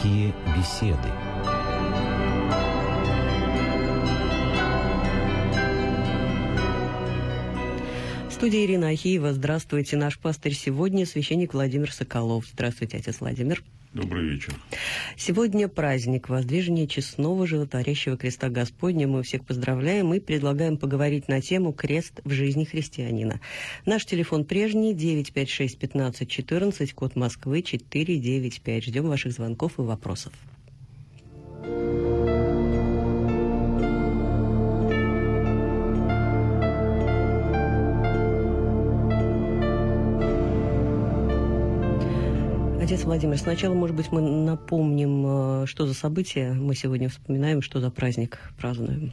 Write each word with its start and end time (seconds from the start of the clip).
Светские 0.00 0.32
беседы. 0.56 1.08
студии 8.30 8.64
Ирина 8.64 8.88
Ахиева. 8.88 9.34
Здравствуйте. 9.34 9.98
Наш 9.98 10.18
пастырь 10.18 10.54
сегодня 10.54 11.04
священник 11.04 11.52
Владимир 11.52 11.92
Соколов. 11.92 12.46
Здравствуйте, 12.50 12.96
отец 12.96 13.20
Владимир. 13.20 13.62
Добрый 13.92 14.24
вечер. 14.24 14.54
Сегодня 15.16 15.66
праздник 15.66 16.28
воздвижения 16.28 16.86
честного 16.86 17.44
животворящего 17.44 18.16
креста 18.16 18.48
Господня. 18.48 19.08
Мы 19.08 19.24
всех 19.24 19.44
поздравляем 19.44 20.14
и 20.14 20.20
предлагаем 20.20 20.76
поговорить 20.76 21.26
на 21.26 21.40
тему 21.40 21.72
«Крест 21.72 22.20
в 22.22 22.30
жизни 22.30 22.62
христианина». 22.64 23.40
Наш 23.86 24.06
телефон 24.06 24.44
прежний 24.44 24.94
956 24.94 25.76
15 25.76 26.30
14, 26.30 26.94
код 26.94 27.16
Москвы 27.16 27.62
495. 27.62 28.84
Ждем 28.84 29.08
ваших 29.08 29.32
звонков 29.32 29.80
и 29.80 29.82
вопросов. 29.82 30.32
Отец 42.90 43.04
Владимир, 43.04 43.38
сначала, 43.38 43.72
может 43.72 43.94
быть, 43.94 44.10
мы 44.10 44.20
напомним, 44.20 45.62
э, 45.62 45.66
что 45.68 45.86
за 45.86 45.94
событие 45.94 46.54
мы 46.54 46.74
сегодня 46.74 47.08
вспоминаем, 47.08 47.62
что 47.62 47.78
за 47.78 47.88
праздник 47.88 48.40
празднуем. 48.58 49.12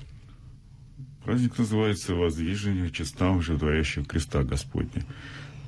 Праздник 1.23 1.59
называется 1.59 2.15
«Воздвижение 2.15 2.89
честного 2.89 3.39
животворящего 3.39 4.03
креста 4.03 4.41
Господня». 4.41 5.05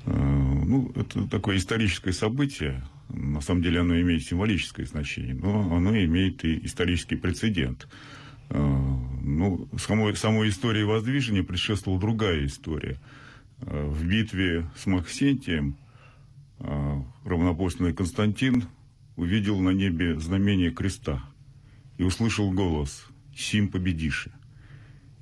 Э, 0.08 0.12
ну, 0.12 0.92
это 0.96 1.28
такое 1.28 1.58
историческое 1.58 2.12
событие. 2.12 2.82
На 3.10 3.42
самом 3.42 3.62
деле 3.62 3.82
оно 3.82 4.02
имеет 4.02 4.24
символическое 4.24 4.88
значение, 4.88 5.36
но 5.36 5.76
оно 5.76 5.96
имеет 5.96 6.44
и 6.44 6.66
исторический 6.66 7.16
прецедент. 7.16 7.88
Э, 8.50 8.58
ну, 8.58 9.70
самой, 9.78 10.16
самой 10.16 10.50
истории 10.50 10.82
воздвижения 10.82 11.44
предшествовала 11.44 12.02
другая 12.02 12.44
история. 12.48 12.98
В 13.60 14.04
битве 14.04 14.66
с 14.76 14.88
Максентием– 14.88 15.76
равнопостный 16.60 17.94
Константин 17.94 18.66
увидел 19.16 19.60
на 19.60 19.72
небе 19.72 20.20
знамение 20.20 20.72
креста 20.72 21.22
и 21.98 22.04
услышал 22.04 22.52
голос 22.52 23.06
«Сим 23.36 23.68
победиши». 23.68 24.32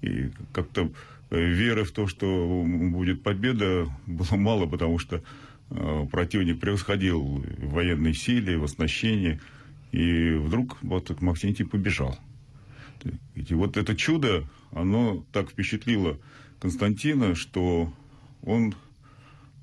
И 0.01 0.29
как-то 0.53 0.91
э, 1.29 1.39
веры 1.39 1.83
в 1.83 1.91
то, 1.91 2.07
что 2.07 2.63
будет 2.65 3.23
победа, 3.23 3.87
было 4.05 4.37
мало, 4.37 4.67
потому 4.67 4.99
что 4.99 5.23
э, 5.69 6.07
противник 6.11 6.59
превосходил 6.59 7.21
в 7.23 7.71
военной 7.71 8.13
силе, 8.13 8.57
в 8.57 8.63
оснащении. 8.63 9.39
И 9.91 10.31
вдруг 10.31 10.77
вот 10.83 11.19
Максентий 11.21 11.65
побежал. 11.65 12.17
И 13.35 13.53
вот 13.53 13.77
это 13.77 13.95
чудо, 13.95 14.47
оно 14.71 15.25
так 15.31 15.49
впечатлило 15.49 16.19
Константина, 16.59 17.35
что 17.35 17.91
он 18.43 18.75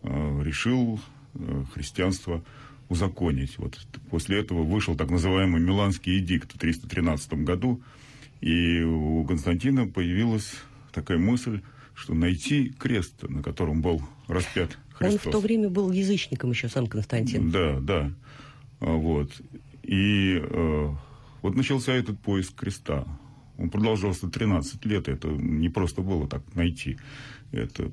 э, 0.03 0.43
решил 0.43 1.01
христианство 1.73 2.45
узаконить. 2.89 3.59
Вот 3.59 3.79
после 4.11 4.41
этого 4.41 4.63
вышел 4.63 4.97
так 4.97 5.11
называемый 5.11 5.61
Миланский 5.61 6.19
эдикт 6.19 6.53
в 6.53 6.59
313 6.59 7.33
году, 7.45 7.83
и 8.41 8.83
у 8.83 9.25
Константина 9.25 9.87
появилась 9.87 10.55
такая 10.93 11.19
мысль, 11.19 11.63
что 11.95 12.15
найти 12.15 12.71
крест, 12.71 13.23
на 13.23 13.43
котором 13.43 13.81
был 13.81 14.03
распят 14.27 14.79
Христос. 14.95 15.27
Он 15.27 15.31
в 15.31 15.33
то 15.33 15.41
время 15.41 15.69
был 15.71 15.91
язычником 15.91 16.51
еще, 16.51 16.69
сам 16.69 16.87
Константин. 16.87 17.51
Да, 17.51 17.81
да. 17.81 18.13
А, 18.81 18.93
вот. 18.93 19.31
И 19.83 20.41
э, 20.41 20.89
вот 21.43 21.55
начался 21.55 21.93
этот 21.93 22.19
поиск 22.21 22.55
креста. 22.55 23.07
Он 23.59 23.71
продолжался 23.71 24.29
13 24.29 24.85
лет, 24.87 25.09
это 25.09 25.29
не 25.29 25.69
просто 25.69 26.03
было 26.03 26.29
так 26.29 26.43
найти. 26.55 26.99
Это 27.53 27.93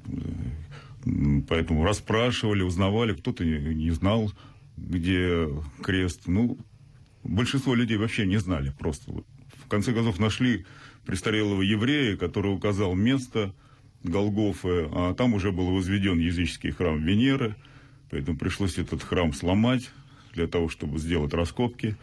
Поэтому 1.48 1.84
расспрашивали, 1.84 2.62
узнавали, 2.62 3.14
кто-то 3.14 3.44
не, 3.44 3.90
знал, 3.92 4.32
где 4.78 5.48
крест. 5.82 6.28
Ну, 6.28 6.58
большинство 7.24 7.74
людей 7.74 7.98
вообще 7.98 8.26
не 8.26 8.38
знали 8.38 8.72
просто. 8.78 9.12
В 9.12 9.68
конце 9.68 9.94
концов 9.94 10.20
нашли 10.20 10.66
престарелого 11.06 11.62
еврея, 11.62 12.18
который 12.18 12.54
указал 12.54 12.94
место 12.94 13.54
Голгофы, 14.04 14.90
а 14.92 15.14
там 15.16 15.34
уже 15.34 15.52
был 15.52 15.72
возведен 15.72 16.20
языческий 16.20 16.72
храм 16.72 17.02
Венеры, 17.04 17.56
поэтому 18.10 18.38
пришлось 18.38 18.78
этот 18.78 19.04
храм 19.04 19.34
сломать 19.34 19.90
для 20.34 20.48
того, 20.48 20.70
чтобы 20.70 21.00
сделать 21.00 21.34
раскопки. 21.34 21.98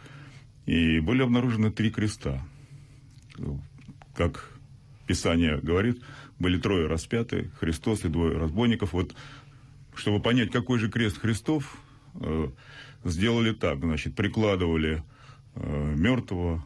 И 0.65 0.99
были 0.99 1.23
обнаружены 1.23 1.71
три 1.71 1.89
креста. 1.89 2.45
Как 4.15 4.58
Писание 5.09 5.57
говорит, 5.57 6.03
были 6.37 6.59
трое 6.59 6.85
распяты, 6.85 7.49
Христос 7.59 8.05
и 8.05 8.09
двое 8.09 8.37
разбойников. 8.37 8.93
Вот, 8.93 9.15
чтобы 9.95 10.21
понять, 10.21 10.51
какой 10.51 10.77
же 10.77 10.87
крест 10.87 11.17
Христов, 11.17 11.79
э, 12.13 12.49
сделали 13.03 13.51
так, 13.51 13.79
значит, 13.79 14.13
прикладывали 14.13 15.03
э, 15.55 15.95
мертвого 15.97 16.63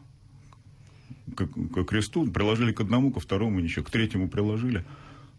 к, 1.34 1.46
к 1.46 1.84
кресту, 1.84 2.30
приложили 2.30 2.72
к 2.72 2.82
одному, 2.82 3.10
ко 3.10 3.18
второму 3.18 3.60
ничего, 3.60 3.82
к 3.82 3.90
третьему 3.90 4.28
приложили, 4.28 4.84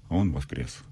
а 0.10 0.16
он 0.16 0.32
воскрес. 0.32 0.84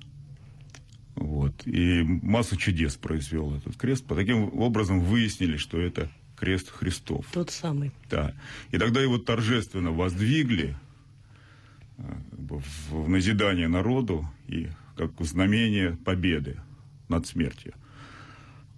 Вот. 1.15 1.65
И 1.65 2.03
массу 2.03 2.57
чудес 2.57 2.95
произвел 2.95 3.55
этот 3.55 3.75
крест. 3.75 4.05
По 4.05 4.13
таким 4.13 4.55
образом 4.59 4.99
выяснили, 4.99 5.57
что 5.57 5.81
это 5.81 6.11
крест 6.37 6.69
Христов. 6.69 7.25
Тот 7.33 7.49
самый. 7.49 7.91
Да. 8.11 8.35
И 8.69 8.77
тогда 8.77 9.01
его 9.01 9.17
торжественно 9.17 9.91
воздвигли, 9.91 10.75
в 11.97 13.09
назидание 13.09 13.67
народу 13.67 14.25
и 14.47 14.69
как 14.95 15.11
знамение 15.19 15.97
победы 16.03 16.57
над 17.09 17.25
смертью. 17.25 17.73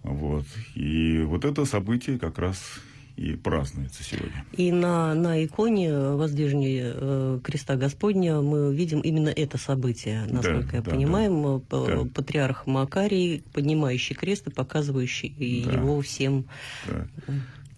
Вот. 0.02 0.46
И 0.74 1.20
вот 1.20 1.44
это 1.44 1.64
событие 1.64 2.18
как 2.18 2.38
раз 2.38 2.80
и 3.16 3.32
празднуется 3.34 4.04
сегодня. 4.04 4.44
И 4.52 4.70
на, 4.70 5.14
на 5.14 5.42
иконе 5.44 5.92
воздвижения 5.92 6.92
э, 6.94 7.40
креста 7.42 7.76
Господня 7.76 8.40
мы 8.40 8.74
видим 8.74 9.00
именно 9.00 9.30
это 9.30 9.56
событие, 9.56 10.26
насколько 10.26 10.70
да, 10.70 10.76
я 10.76 10.82
да, 10.82 10.90
понимаю. 10.90 11.64
Да. 11.70 12.04
Патриарх 12.14 12.66
Макарий, 12.66 13.42
поднимающий 13.54 14.14
крест 14.14 14.46
и 14.48 14.50
показывающий 14.50 15.64
да, 15.64 15.72
его 15.72 16.00
всем. 16.02 16.44
Да. 16.86 17.06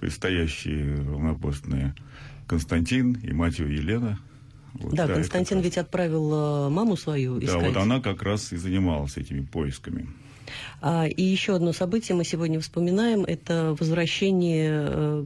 Предстоящие 0.01 0.97
равнопостные 0.97 1.95
Константин 2.47 3.13
и 3.15 3.33
мать 3.33 3.59
его 3.59 3.69
Елена 3.69 4.19
вот, 4.75 4.95
да, 4.95 5.07
да, 5.07 5.15
Константин 5.15 5.61
ведь 5.61 5.79
отправил 5.79 6.67
э, 6.67 6.69
маму 6.71 6.97
свою 6.97 7.39
искать. 7.39 7.61
Да, 7.61 7.69
вот 7.69 7.77
она 7.77 8.01
как 8.01 8.23
раз 8.23 8.53
и 8.53 8.57
занималась 8.57 9.17
этими 9.17 9.41
поисками. 9.41 10.09
А, 10.81 11.07
и 11.07 11.23
еще 11.23 11.57
одно 11.57 11.73
событие 11.73 12.17
мы 12.17 12.25
сегодня 12.25 12.61
вспоминаем, 12.61 13.25
это 13.25 13.77
возвращение 13.79 14.87
э, 14.89 15.25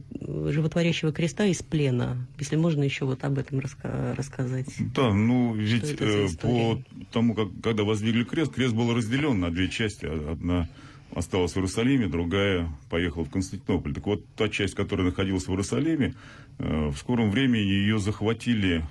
животворящего 0.51 1.11
креста 1.11 1.45
из 1.45 1.61
плена. 1.61 2.27
Если 2.39 2.55
можно 2.55 2.83
еще 2.83 3.05
вот 3.05 3.23
об 3.23 3.37
этом 3.37 3.59
раска- 3.59 4.15
рассказать. 4.15 4.67
Да, 4.93 5.13
ну 5.13 5.53
ведь 5.53 5.95
э, 5.99 6.27
по 6.41 6.81
тому, 7.11 7.35
как, 7.35 7.49
когда 7.61 7.83
воздвигли 7.83 8.23
крест, 8.23 8.53
крест 8.53 8.73
был 8.73 8.93
разделен 8.93 9.39
на 9.39 9.51
две 9.51 9.69
части. 9.69 10.05
Одна 10.05 10.67
осталась 11.13 11.53
в 11.53 11.57
Иерусалиме, 11.57 12.07
другая 12.07 12.69
поехала 12.89 13.23
в 13.23 13.29
Константинополь. 13.29 13.93
Так 13.93 14.05
вот, 14.05 14.25
та 14.35 14.49
часть, 14.49 14.73
которая 14.73 15.07
находилась 15.07 15.45
в 15.45 15.49
Иерусалиме, 15.49 16.15
э, 16.57 16.87
в 16.87 16.97
скором 16.97 17.31
времени 17.31 17.61
ее 17.61 17.99
захватили 17.99 18.83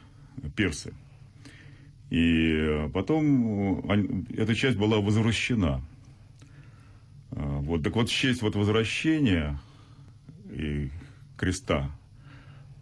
персы. 0.57 0.95
И 2.11 2.89
потом 2.93 3.89
эта 4.31 4.55
часть 4.55 4.77
была 4.77 4.99
возвращена. 4.99 5.83
А, 7.31 7.59
вот, 7.61 7.83
так 7.83 7.97
вот, 7.97 8.11
в 8.11 8.13
честь 8.13 8.43
вот 8.43 8.55
возвращения 8.55 9.59
и 10.51 10.91
креста 11.37 11.91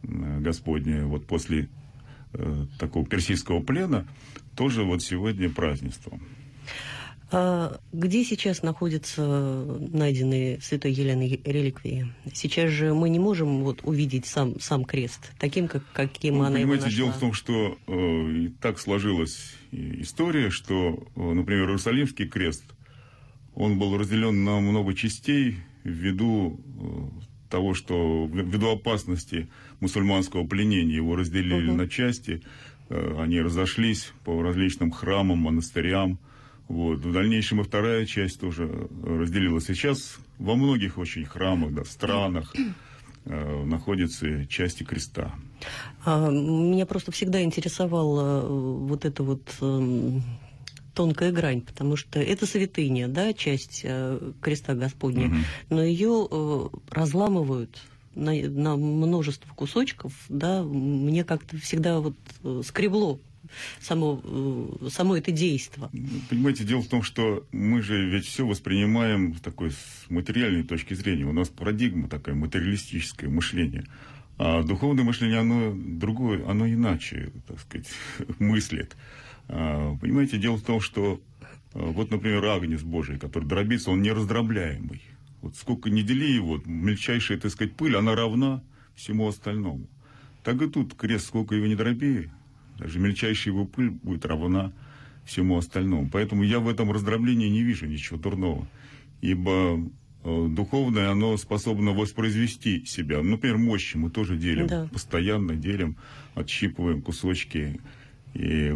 Господня 0.02 1.06
вот 1.06 1.26
после 1.26 1.69
э, 2.32 2.67
такого 2.79 3.06
персидского 3.06 3.62
плена 3.62 4.06
тоже 4.56 4.82
вот 4.82 5.03
сегодня 5.03 5.49
празднество. 5.49 6.19
А 7.32 7.79
где 7.93 8.25
сейчас 8.25 8.62
находятся 8.62 9.23
найденные 9.93 10.61
святой 10.61 10.93
Елены 10.93 11.41
реликвии? 11.44 12.12
Сейчас 12.35 12.71
же 12.71 12.93
мы 12.93 13.09
не 13.09 13.21
можем 13.21 13.62
вот 13.62 13.81
увидеть 13.85 14.27
сам, 14.27 14.59
сам 14.61 14.85
крест, 14.85 15.32
таким, 15.38 15.69
как, 15.69 15.85
каким 15.93 16.38
ну, 16.38 16.44
она 16.44 16.56
понимаете, 16.56 16.87
его 16.88 16.91
нашла. 16.91 16.97
дело 16.97 17.12
в 17.12 17.21
том, 17.21 17.32
что 17.32 17.79
э, 17.87 18.49
так 18.61 18.81
сложилась 18.81 19.55
история, 19.71 20.50
что, 20.50 21.06
э, 21.15 21.21
например, 21.21 21.69
Иерусалимский 21.69 22.27
крест, 22.27 22.65
он 23.55 23.79
был 23.79 23.97
разделен 23.97 24.44
на 24.44 24.59
много 24.59 24.94
частей 24.94 25.59
ввиду 25.85 26.61
э, 26.81 27.49
того, 27.49 27.75
что 27.75 28.29
ввиду 28.32 28.71
опасности 28.71 29.49
мусульманского 29.81 30.47
пленения 30.47 30.97
его 30.97 31.17
разделили 31.17 31.69
угу. 31.69 31.77
на 31.77 31.88
части, 31.88 32.43
э, 32.88 33.17
они 33.21 33.41
разошлись 33.41 34.12
по 34.25 34.43
различным 34.43 34.91
храмам, 34.91 35.38
монастырям, 35.38 36.19
вот. 36.70 37.00
В 37.00 37.12
дальнейшем 37.12 37.61
и 37.61 37.64
вторая 37.64 38.06
часть 38.06 38.38
тоже 38.38 38.88
разделилась. 39.02 39.67
Сейчас 39.67 40.19
во 40.38 40.55
многих 40.55 40.99
очень 40.99 41.25
храмах, 41.25 41.75
да, 41.75 41.84
странах, 41.84 42.55
э, 43.25 43.64
находятся 43.64 44.46
части 44.46 44.84
креста. 44.84 45.34
А, 46.05 46.31
меня 46.31 46.87
просто 46.87 47.11
всегда 47.11 47.43
интересовала 47.43 48.46
вот 48.46 49.05
эта 49.05 49.25
вот 49.25 49.52
э, 49.61 50.20
тонкая 50.94 51.32
грань, 51.32 51.62
потому 51.62 51.96
что 51.96 52.20
это 52.20 52.46
святыня, 52.46 53.08
да, 53.08 53.32
часть 53.32 53.81
э, 53.82 54.32
креста 54.40 54.75
Господня, 54.75 55.26
угу. 55.26 55.37
но 55.70 55.82
ее 55.82 56.28
э, 56.31 56.69
разламывают 56.93 57.82
на, 58.14 58.32
на 58.32 58.76
множество 58.76 59.52
кусочков, 59.55 60.12
да, 60.28 60.62
мне 60.62 61.25
как-то 61.25 61.56
всегда 61.56 61.99
вот 61.99 62.14
э, 62.44 62.62
скребло 62.64 63.19
само, 63.81 64.23
само 64.91 65.17
это 65.17 65.32
действие. 65.32 65.88
Понимаете, 66.29 66.64
дело 66.64 66.82
в 66.82 66.88
том, 66.88 67.02
что 67.02 67.47
мы 67.52 67.82
же 67.82 68.08
ведь 68.08 68.26
все 68.26 68.47
воспринимаем 68.47 69.35
такой 69.35 69.70
с 69.70 70.06
материальной 70.08 70.62
точки 70.62 70.94
зрения. 70.94 71.25
У 71.25 71.32
нас 71.32 71.49
парадигма 71.49 72.08
такая, 72.08 72.35
материалистическое 72.35 73.29
мышление. 73.31 73.85
А 74.38 74.62
духовное 74.62 75.05
мышление, 75.05 75.41
оно 75.41 75.75
другое, 75.76 76.49
оно 76.49 76.67
иначе, 76.67 77.31
так 77.47 77.61
сказать, 77.61 77.88
мыслит. 78.38 78.97
А, 79.49 79.96
понимаете, 79.96 80.38
дело 80.38 80.56
в 80.56 80.62
том, 80.62 80.81
что 80.81 81.20
а, 81.75 81.79
вот, 81.79 82.11
например, 82.11 82.44
Агнец 82.46 82.82
Божий, 82.82 83.19
который 83.19 83.44
дробится, 83.44 83.91
он 83.91 84.00
не 84.00 84.12
раздробляемый. 84.12 85.03
Вот 85.43 85.56
сколько 85.56 85.91
не 85.91 86.03
дели 86.03 86.26
его, 86.26 86.61
мельчайшая, 86.64 87.38
так 87.38 87.50
сказать, 87.50 87.75
пыль, 87.75 87.96
она 87.96 88.14
равна 88.14 88.62
всему 88.94 89.29
остальному. 89.29 89.87
Так 90.43 90.61
и 90.62 90.69
тут 90.69 90.94
крест, 90.94 91.26
сколько 91.26 91.55
его 91.55 91.67
не 91.67 91.75
дроби, 91.75 92.31
даже 92.81 92.99
мельчайшая 92.99 93.55
его 93.55 93.67
пыль 93.67 93.91
будет 93.91 94.25
равна 94.25 94.73
всему 95.25 95.59
остальному. 95.59 96.09
Поэтому 96.11 96.43
я 96.43 96.59
в 96.61 96.69
этом 96.69 96.91
раздроблении 96.91 97.49
не 97.49 97.62
вижу 97.62 97.87
ничего 97.87 98.19
дурного. 98.19 98.67
Ибо 99.21 99.79
э, 100.25 100.47
духовное, 100.49 101.11
оно 101.11 101.37
способно 101.37 101.93
воспроизвести 101.93 102.85
себя. 102.87 103.23
Например, 103.23 103.59
мощи 103.59 103.97
мы 103.97 104.11
тоже 104.11 104.37
делим, 104.37 104.67
да. 104.67 104.88
постоянно 104.93 105.55
делим, 105.55 105.97
отщипываем 106.35 107.03
кусочки. 107.03 107.81
И 108.35 108.75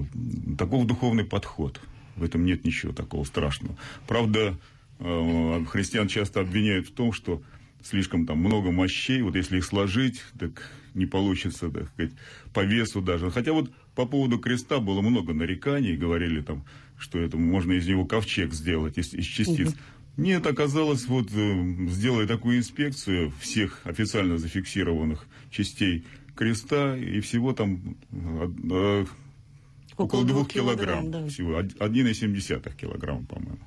таков 0.59 0.87
духовный 0.87 1.25
подход. 1.25 1.81
В 2.17 2.23
этом 2.23 2.45
нет 2.45 2.65
ничего 2.65 2.93
такого 2.93 3.25
страшного. 3.25 3.77
Правда, 4.07 4.57
э, 5.01 5.65
христиан 5.67 6.09
часто 6.09 6.41
обвиняют 6.41 6.89
в 6.89 6.93
том, 6.93 7.13
что 7.13 7.43
слишком 7.83 8.27
там 8.27 8.39
много 8.39 8.71
мощей, 8.71 9.23
вот 9.23 9.35
если 9.35 9.59
их 9.59 9.65
сложить, 9.65 10.23
так 10.39 10.71
не 10.95 11.07
получится, 11.07 11.71
так 11.71 11.89
сказать, 11.89 12.13
по 12.53 12.65
весу 12.65 13.01
даже. 13.01 13.31
Хотя 13.31 13.53
вот 13.53 13.71
по 13.95 14.07
поводу 14.07 14.39
креста 14.39 14.81
было 14.81 15.01
много 15.01 15.33
нареканий, 15.33 15.97
говорили 15.97 16.41
там, 16.41 16.65
что 16.99 17.19
это 17.19 17.37
можно 17.37 17.73
из 17.73 17.87
него 17.87 18.05
ковчег 18.05 18.53
сделать, 18.53 18.99
из, 18.99 19.15
из 19.15 19.25
частиц. 19.25 19.69
Угу. 19.69 19.77
Нет, 20.17 20.47
оказалось, 20.47 21.07
вот 21.07 21.29
э, 21.33 21.89
сделали 21.89 22.27
такую 22.27 22.59
инспекцию 22.59 23.33
всех 23.41 23.81
официально 23.85 24.39
зафиксированных 24.39 25.27
частей 25.51 26.05
креста, 26.37 26.97
и 26.97 27.21
всего 27.21 27.53
там 27.53 27.97
э, 28.13 28.49
э, 28.71 29.07
около, 29.97 30.07
около 30.07 30.25
двух 30.25 30.49
килограмм, 30.49 31.11
килограмм 31.11 31.25
да. 31.25 31.29
всего, 31.29 31.61
1,7 31.61 32.77
килограмм, 32.77 33.27
по-моему. 33.27 33.59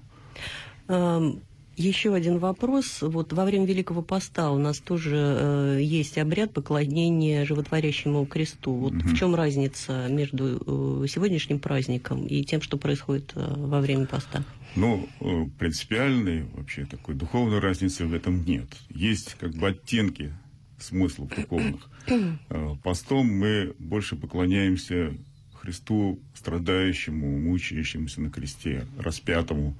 Еще 1.77 2.15
один 2.15 2.39
вопрос. 2.39 3.01
Вот 3.01 3.33
во 3.33 3.45
время 3.45 3.67
Великого 3.67 4.01
Поста 4.01 4.49
у 4.49 4.57
нас 4.57 4.79
тоже 4.79 5.15
э, 5.15 5.79
есть 5.79 6.17
обряд 6.17 6.51
поклонения 6.51 7.45
животворящему 7.45 8.25
кресту. 8.25 8.73
Вот 8.73 8.93
угу. 8.93 9.07
в 9.07 9.15
чем 9.15 9.35
разница 9.35 10.07
между 10.09 11.03
э, 11.03 11.07
сегодняшним 11.07 11.59
праздником 11.59 12.25
и 12.25 12.43
тем, 12.43 12.63
что 12.63 12.77
происходит 12.77 13.33
э, 13.35 13.53
во 13.55 13.79
время 13.79 14.07
поста? 14.07 14.43
Ну, 14.75 15.07
э, 15.21 15.45
принципиальной 15.59 16.45
вообще 16.55 16.85
такой 16.85 17.13
духовной 17.13 17.59
разницы 17.59 18.07
в 18.07 18.13
этом 18.15 18.43
нет. 18.43 18.67
Есть 18.89 19.35
как 19.39 19.53
бы 19.53 19.67
оттенки 19.67 20.33
смыслов 20.79 21.29
духовных. 21.29 21.89
Э, 22.49 22.75
постом 22.81 23.27
мы 23.27 23.75
больше 23.77 24.15
поклоняемся 24.15 25.13
Христу, 25.53 26.21
страдающему, 26.33 27.37
мучающемуся 27.37 28.21
на 28.21 28.31
кресте, 28.31 28.87
распятому. 28.97 29.75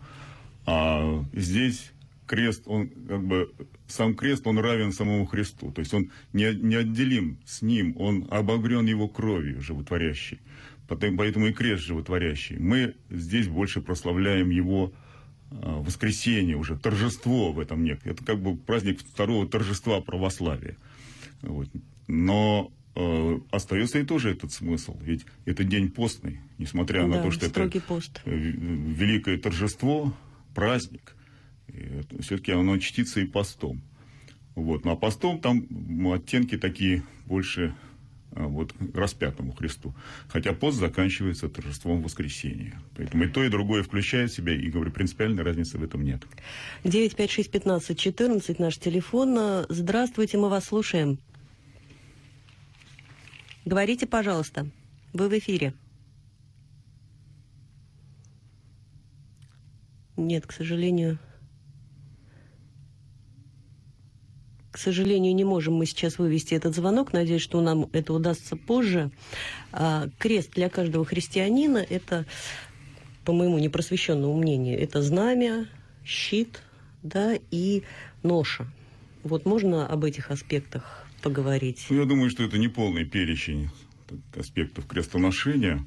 А 0.68 1.24
здесь 1.32 1.94
крест, 2.28 2.64
он 2.66 2.90
как 2.90 3.24
бы, 3.24 3.52
сам 3.88 4.16
крест, 4.16 4.46
он 4.46 4.60
равен 4.60 4.92
самому 4.92 5.26
Христу. 5.26 5.72
То 5.72 5.80
есть 5.80 5.94
он 5.94 6.12
не, 6.34 6.54
неотделим 6.54 7.40
с 7.46 7.62
ним, 7.62 7.96
он 7.98 8.28
обогрен 8.30 8.86
его 8.86 9.08
кровью 9.08 9.62
животворящей. 9.62 10.40
Поэтому 10.88 11.48
и 11.48 11.54
крест 11.54 11.84
животворящий. 11.84 12.58
Мы 12.58 12.96
здесь 13.10 13.48
больше 13.48 13.82
прославляем 13.82 14.50
его 14.50 14.94
а, 15.52 15.82
воскресенье 15.82 16.58
уже, 16.58 16.78
торжество 16.78 17.54
в 17.54 17.60
этом 17.60 17.84
нет. 17.84 18.02
Это 18.04 18.24
как 18.24 18.42
бы 18.42 18.58
праздник 18.58 19.00
второго 19.00 19.48
торжества 19.48 20.02
православия. 20.02 20.76
Вот. 21.42 21.70
Но 22.08 22.72
э, 22.96 23.40
остается 23.52 24.00
и 24.00 24.04
тоже 24.04 24.32
этот 24.32 24.52
смысл. 24.52 24.98
Ведь 25.02 25.26
это 25.46 25.64
день 25.64 25.90
постный, 25.90 26.40
несмотря 26.58 27.02
да, 27.02 27.08
на 27.08 27.24
то, 27.24 27.32
что 27.32 27.46
это 27.46 27.70
пост. 27.82 28.22
великое 28.26 29.38
торжество, 29.38 30.14
праздник. 30.58 31.16
Все-таки 32.20 32.52
оно 32.52 32.80
чтится 32.80 33.20
и 33.20 33.26
постом. 33.26 33.80
Вот. 34.56 34.86
Ну 34.86 34.92
а 34.92 34.96
постом 34.96 35.40
там 35.40 35.68
оттенки 36.12 36.58
такие 36.58 37.04
больше 37.28 37.76
а, 38.32 38.48
вот, 38.48 38.74
распятому 38.96 39.52
Христу. 39.52 39.94
Хотя 40.28 40.54
пост 40.54 40.80
заканчивается 40.80 41.48
торжеством 41.48 42.02
воскресения. 42.02 42.82
Поэтому 42.96 43.26
и 43.26 43.28
то, 43.28 43.44
и 43.44 43.50
другое 43.50 43.84
включает 43.84 44.32
в 44.32 44.36
себя, 44.36 44.56
и, 44.56 44.68
говорю, 44.72 44.92
принципиальной 44.92 45.44
разницы 45.44 45.78
в 45.78 45.84
этом 45.84 46.04
нет. 46.04 46.24
956-15-14, 46.86 48.56
наш 48.58 48.80
телефон. 48.80 49.68
Здравствуйте, 49.70 50.40
мы 50.40 50.50
вас 50.50 50.66
слушаем. 50.66 51.20
Говорите, 53.64 54.08
пожалуйста. 54.08 54.68
Вы 55.14 55.30
в 55.30 55.38
эфире. 55.38 55.74
Нет, 60.18 60.48
к 60.48 60.52
сожалению. 60.52 61.20
К 64.72 64.78
сожалению, 64.78 65.34
не 65.34 65.44
можем 65.44 65.76
мы 65.76 65.86
сейчас 65.86 66.20
вывести 66.20 66.54
этот 66.54 66.76
звонок. 66.76 67.14
Надеюсь, 67.14 67.42
что 67.42 67.62
нам 67.62 67.90
это 67.94 68.14
удастся 68.14 68.56
позже. 68.56 69.12
А, 69.72 70.08
крест 70.20 70.52
для 70.54 70.70
каждого 70.70 71.06
христианина– 71.06 71.78
это, 71.90 72.26
по 73.24 73.34
моему 73.34 73.58
непросвещенному 73.58 74.38
мнению, 74.38 74.80
это 74.80 75.02
знамя, 75.02 75.68
щит 76.06 76.62
да, 77.04 77.38
и 77.52 77.84
ноша. 78.24 78.68
Вот 79.24 79.46
можно 79.46 79.88
об 79.88 80.04
этих 80.04 80.32
аспектах 80.32 81.06
поговорить? 81.22 81.86
Ну, 81.90 82.00
я 82.00 82.06
думаю, 82.06 82.30
что 82.30 82.44
это 82.44 82.58
не 82.58 82.68
полный 82.68 83.06
перечень 83.06 83.70
аспектов 84.36 84.86
крестоношения. 84.88 85.86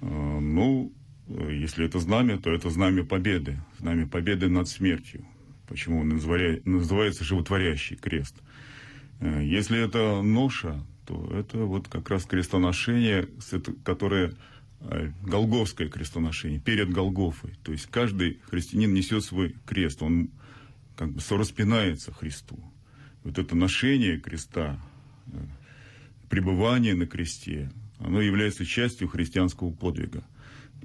А, 0.00 0.06
ну, 0.06 0.92
если 1.28 1.84
это 1.84 1.98
знамя, 1.98 2.38
то 2.38 2.52
это 2.52 2.70
знамя 2.70 3.04
победы, 3.04 3.58
знамя 3.78 4.06
победы 4.06 4.48
над 4.48 4.68
смертью. 4.68 5.26
Почему 5.66 6.00
он 6.00 6.08
называется 6.08 7.24
животворящий 7.24 7.96
крест. 7.96 8.36
Э, 9.20 9.42
если 9.44 9.82
это 9.82 10.22
ноша, 10.22 10.80
то 11.04 11.28
это 11.36 11.58
вот 11.58 11.88
как 11.88 12.08
раз 12.10 12.24
крестоношение, 12.24 13.28
которое 13.84 14.34
э, 14.80 15.10
Голговское 15.22 15.88
крестоношение, 15.88 16.60
перед 16.60 16.90
Голгофой. 16.90 17.54
То 17.64 17.72
есть 17.72 17.86
каждый 17.86 18.40
христианин 18.48 18.94
несет 18.94 19.24
свой 19.24 19.56
крест, 19.66 20.02
он 20.02 20.30
как 20.94 21.12
бы 21.12 21.20
сораспинается 21.20 22.12
Христу. 22.12 22.58
Вот 23.24 23.38
это 23.38 23.56
ношение 23.56 24.20
креста, 24.20 24.78
э, 25.26 25.38
пребывание 26.28 26.94
на 26.94 27.06
кресте, 27.06 27.72
оно 27.98 28.20
является 28.20 28.64
частью 28.64 29.08
христианского 29.08 29.72
подвига 29.72 30.22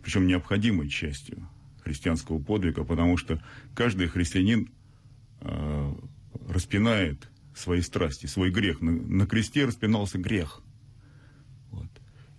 причем 0.04 0.28
необходимой 0.28 0.90
частью 0.90 1.48
христианского 1.84 2.40
подвига, 2.40 2.84
потому 2.84 3.18
что 3.18 3.42
каждый 3.74 4.08
христианин 4.08 4.70
э, 5.42 5.94
распинает 6.48 7.30
свои 7.56 7.82
страсти, 7.82 8.28
свой 8.28 8.52
грех. 8.52 8.82
На, 8.82 8.92
на 8.92 9.28
кресте 9.28 9.66
распинался 9.66 10.18
грех, 10.18 10.62
вот, 11.72 11.90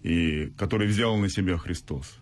и, 0.03 0.53
который 0.57 0.87
взял 0.87 1.17
на 1.17 1.29
себя 1.29 1.59
Христос. 1.59 2.19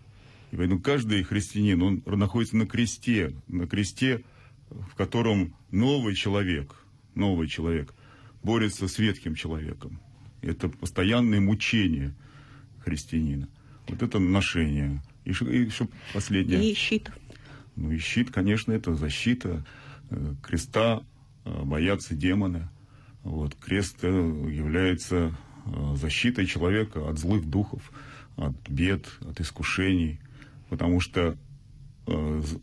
И 0.51 0.57
поэтому 0.57 0.81
каждый 0.81 1.23
христианин, 1.23 1.81
он 1.81 2.03
находится 2.05 2.57
на 2.57 2.67
кресте, 2.67 3.33
на 3.47 3.67
кресте, 3.67 4.23
в 4.69 4.95
котором 4.95 5.55
новый 5.71 6.15
человек, 6.15 6.75
новый 7.15 7.47
человек 7.47 7.93
борется 8.43 8.87
с 8.87 8.97
ветхим 8.99 9.35
человеком. 9.35 9.99
Это 10.41 10.69
постоянное 10.69 11.39
мучение 11.39 12.15
христианина. 12.79 13.47
Вот 13.87 14.01
это 14.01 14.19
ношение. 14.19 15.01
И, 15.25 15.31
и 15.31 15.69
что 15.69 15.87
последнее? 16.13 16.71
И 16.71 16.73
щит. 16.73 17.11
Ну 17.75 17.91
и 17.91 17.97
щит, 17.97 18.31
конечно, 18.31 18.71
это 18.71 18.95
защита 18.95 19.65
э, 20.09 20.35
креста, 20.41 21.03
э, 21.45 21.63
боятся 21.63 22.15
демоны. 22.15 22.69
Вот, 23.23 23.55
крест 23.55 23.97
э, 24.01 24.07
является 24.07 25.35
защитой 25.93 26.47
человека 26.47 27.07
от 27.07 27.19
злых 27.19 27.47
духов, 27.47 27.91
от 28.35 28.55
бед, 28.67 29.05
от 29.21 29.39
искушений. 29.39 30.19
Потому 30.69 30.99
что 30.99 31.37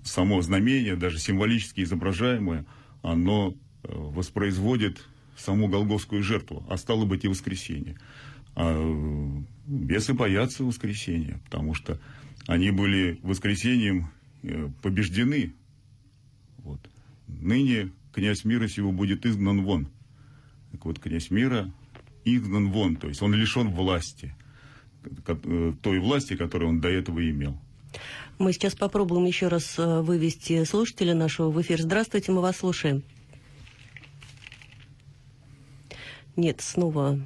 само 0.02 0.42
знамение, 0.42 0.96
даже 0.96 1.20
символически 1.20 1.82
изображаемое, 1.82 2.66
оно 3.02 3.54
воспроизводит 3.84 5.06
саму 5.36 5.68
Голговскую 5.68 6.24
жертву, 6.24 6.66
а 6.68 6.76
стало 6.76 7.04
быть 7.04 7.24
и 7.24 7.28
воскресение. 7.28 7.98
А 8.56 9.44
бесы 9.64 10.12
боятся 10.12 10.64
воскресения, 10.64 11.40
потому 11.44 11.74
что 11.74 12.00
они 12.49 12.71
были 12.71 13.21
воскресением 13.23 14.11
э, 14.43 14.71
побеждены. 14.83 15.52
Вот. 16.64 16.81
Ныне 17.26 17.93
князь 18.12 18.45
мира 18.47 18.67
сего 18.69 18.90
будет 18.90 19.26
изгнан 19.26 19.62
вон. 19.62 19.88
Так 20.73 20.87
вот, 20.87 20.99
князь 20.99 21.31
мира 21.31 21.71
изгнан 22.25 22.71
вон, 22.71 22.97
то 22.97 23.07
есть 23.07 23.21
он 23.21 23.35
лишен 23.35 23.69
власти, 23.69 24.35
э, 25.05 25.73
той 25.83 25.99
власти, 26.00 26.37
которую 26.37 26.71
он 26.71 26.81
до 26.81 26.88
этого 26.88 27.21
имел. 27.31 27.57
Мы 28.38 28.55
сейчас 28.55 28.75
попробуем 28.75 29.26
еще 29.26 29.49
раз 29.49 29.76
вывести 29.76 30.64
слушателя 30.64 31.14
нашего 31.14 31.50
в 31.50 31.61
эфир. 31.61 31.83
Здравствуйте, 31.83 32.33
мы 32.33 32.40
вас 32.40 32.57
слушаем. 32.57 33.02
Нет, 36.35 36.62
снова 36.62 37.19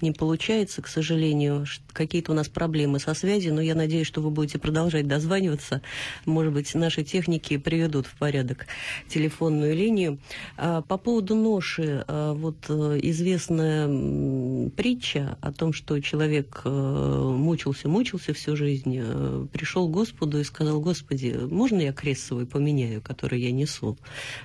не 0.00 0.12
получается, 0.12 0.82
к 0.82 0.88
сожалению. 0.88 1.66
Какие-то 1.92 2.32
у 2.32 2.34
нас 2.34 2.48
проблемы 2.48 2.98
со 2.98 3.14
связью, 3.14 3.54
но 3.54 3.60
я 3.60 3.74
надеюсь, 3.74 4.06
что 4.06 4.20
вы 4.20 4.30
будете 4.30 4.58
продолжать 4.58 5.06
дозваниваться. 5.06 5.82
Может 6.24 6.52
быть, 6.52 6.74
наши 6.74 7.04
техники 7.04 7.56
приведут 7.56 8.06
в 8.06 8.16
порядок 8.16 8.66
телефонную 9.08 9.74
линию. 9.74 10.18
А, 10.56 10.82
по 10.82 10.98
поводу 10.98 11.34
ноши, 11.34 12.04
а, 12.06 12.34
вот 12.34 12.56
э, 12.68 12.98
известная 13.02 14.70
притча 14.70 15.38
о 15.40 15.52
том, 15.52 15.72
что 15.72 16.00
человек 16.00 16.62
э, 16.64 16.68
мучился, 16.68 17.88
мучился 17.88 18.34
всю 18.34 18.56
жизнь, 18.56 18.98
э, 18.98 19.46
пришел 19.52 19.88
к 19.88 19.92
Господу 19.92 20.38
и 20.38 20.44
сказал, 20.44 20.80
Господи, 20.80 21.38
можно 21.50 21.80
я 21.80 21.92
крест 21.92 22.26
свой 22.26 22.46
поменяю, 22.46 23.00
который 23.00 23.40
я 23.40 23.52
несу? 23.52 23.96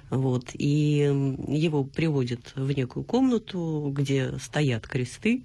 Вот. 0.09 0.49
И 0.53 1.11
его 1.47 1.83
приводят 1.83 2.53
в 2.55 2.71
некую 2.71 3.03
комнату, 3.03 3.91
где 3.95 4.33
стоят 4.39 4.87
кресты, 4.87 5.40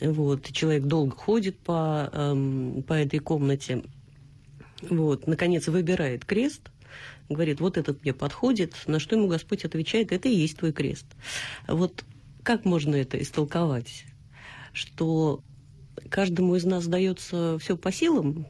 вот, 0.00 0.52
человек 0.52 0.84
долго 0.84 1.16
ходит 1.16 1.58
по, 1.58 2.10
эм, 2.12 2.82
по 2.82 2.92
этой 2.92 3.18
комнате. 3.18 3.82
Вот, 4.82 5.26
наконец 5.26 5.68
выбирает 5.68 6.24
крест, 6.24 6.70
говорит, 7.28 7.60
вот 7.60 7.78
этот 7.78 8.02
мне 8.02 8.12
подходит, 8.12 8.74
на 8.86 8.98
что 9.00 9.16
ему 9.16 9.26
Господь 9.26 9.64
отвечает, 9.64 10.12
это 10.12 10.28
и 10.28 10.34
есть 10.34 10.58
твой 10.58 10.72
крест. 10.72 11.06
Вот 11.66 12.04
как 12.42 12.64
можно 12.64 12.94
это 12.94 13.20
истолковать? 13.20 14.04
Что 14.72 15.42
каждому 16.10 16.56
из 16.56 16.64
нас 16.64 16.86
дается 16.86 17.58
все 17.58 17.76
по 17.76 17.90
силам? 17.90 18.46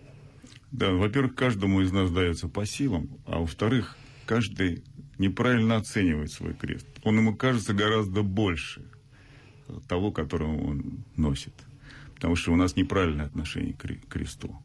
Да, 0.73 0.91
во-первых, 0.91 1.37
каждому 1.37 1.81
из 1.81 1.93
нас 1.93 2.11
дается 2.11 2.49
по 2.49 2.67
силам, 2.67 3.19
а 3.25 3.39
во-вторых, 3.39 3.97
каждый 4.27 4.83
неправильно 5.17 5.77
оценивает 5.77 6.33
свой 6.33 6.55
крест. 6.55 6.87
Он 7.05 7.19
ему 7.19 7.37
кажется 7.37 7.73
гораздо 7.73 8.23
больше– 8.23 8.91
того, 9.89 10.13
которого 10.13 10.57
он 10.57 11.05
носит. 11.17 11.55
Потому 12.15 12.37
что 12.37 12.53
у 12.53 12.57
нас 12.57 12.77
неправильное 12.77 13.27
отношение 13.27 13.75
к 13.75 14.09
кресту. 14.09 14.57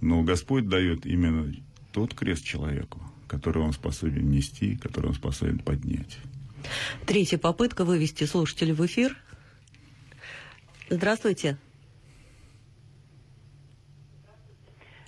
Но 0.00 0.22
Господь 0.22 0.68
дает 0.68 1.06
именно 1.06 1.52
тот 1.92 2.14
крест 2.14 2.44
человеку, 2.44 3.00
который 3.26 3.62
он 3.62 3.72
способен 3.72 4.30
нести, 4.30 4.76
который 4.76 5.06
он 5.06 5.14
способен 5.14 5.58
поднять. 5.58 6.18
Третья 7.06 7.38
попытка 7.38 7.84
вывести 7.84 8.24
слушателя 8.24 8.74
в 8.74 8.84
эфир. 8.84 9.16
Здравствуйте. 10.90 11.58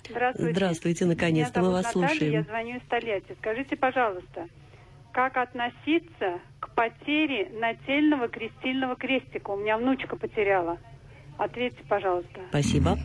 Здравствуйте. 0.09 0.51
Здравствуйте, 0.51 1.05
наконец-то 1.05 1.61
мы 1.61 1.71
вас 1.71 1.85
Наталья, 1.85 2.07
слушаем. 2.07 2.33
Я 2.33 2.43
звоню 2.43 2.77
из 2.77 2.83
Тольятти. 2.89 3.35
Скажите, 3.39 3.75
пожалуйста, 3.77 4.47
как 5.11 5.37
относиться 5.37 6.39
к 6.59 6.73
потере 6.73 7.49
нательного 7.59 8.27
крестильного 8.27 8.95
крестика? 8.95 9.51
У 9.51 9.57
меня 9.57 9.77
внучка 9.77 10.15
потеряла. 10.15 10.77
Ответьте, 11.37 11.83
пожалуйста. 11.87 12.41
Спасибо. 12.49 12.97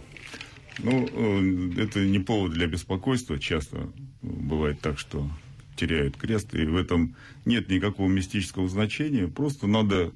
Ну, 0.79 1.07
э, 1.07 1.83
это 1.83 2.01
не 2.01 2.19
повод 2.19 2.53
для 2.53 2.67
беспокойства. 2.67 3.39
Часто 3.39 3.91
бывает 4.23 4.81
так, 4.81 4.99
что 4.99 5.27
теряют 5.77 6.17
крест, 6.17 6.55
и 6.55 6.65
в 6.65 6.77
этом 6.77 7.17
нет 7.45 7.69
никакого 7.69 8.09
мистического 8.09 8.69
значения. 8.69 9.29
Просто 9.29 9.67
надо 9.67 10.13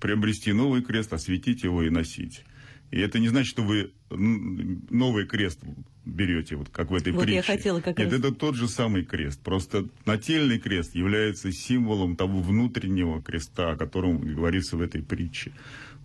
приобрести 0.00 0.52
новый 0.52 0.82
крест, 0.82 1.12
осветить 1.12 1.62
его 1.62 1.82
и 1.82 1.90
носить. 1.90 2.44
И 2.90 3.00
это 3.00 3.18
не 3.18 3.28
значит, 3.28 3.48
что 3.48 3.62
вы 3.62 3.92
новый 4.10 5.26
крест 5.26 5.60
берете, 6.04 6.56
вот 6.56 6.68
как 6.68 6.90
в 6.90 6.94
этой 6.94 7.12
вот 7.12 7.24
притче. 7.24 7.36
Я 7.36 7.42
хотела 7.42 7.80
как 7.80 7.98
Нет, 7.98 8.12
раз... 8.12 8.20
это 8.20 8.32
тот 8.32 8.54
же 8.54 8.68
самый 8.68 9.04
крест. 9.04 9.40
Просто 9.42 9.88
нательный 10.04 10.58
крест 10.58 10.94
является 10.94 11.50
символом 11.52 12.16
того 12.16 12.40
внутреннего 12.40 13.20
креста, 13.20 13.72
о 13.72 13.76
котором 13.76 14.20
говорится 14.20 14.76
в 14.76 14.80
этой 14.80 15.02
притче. 15.02 15.52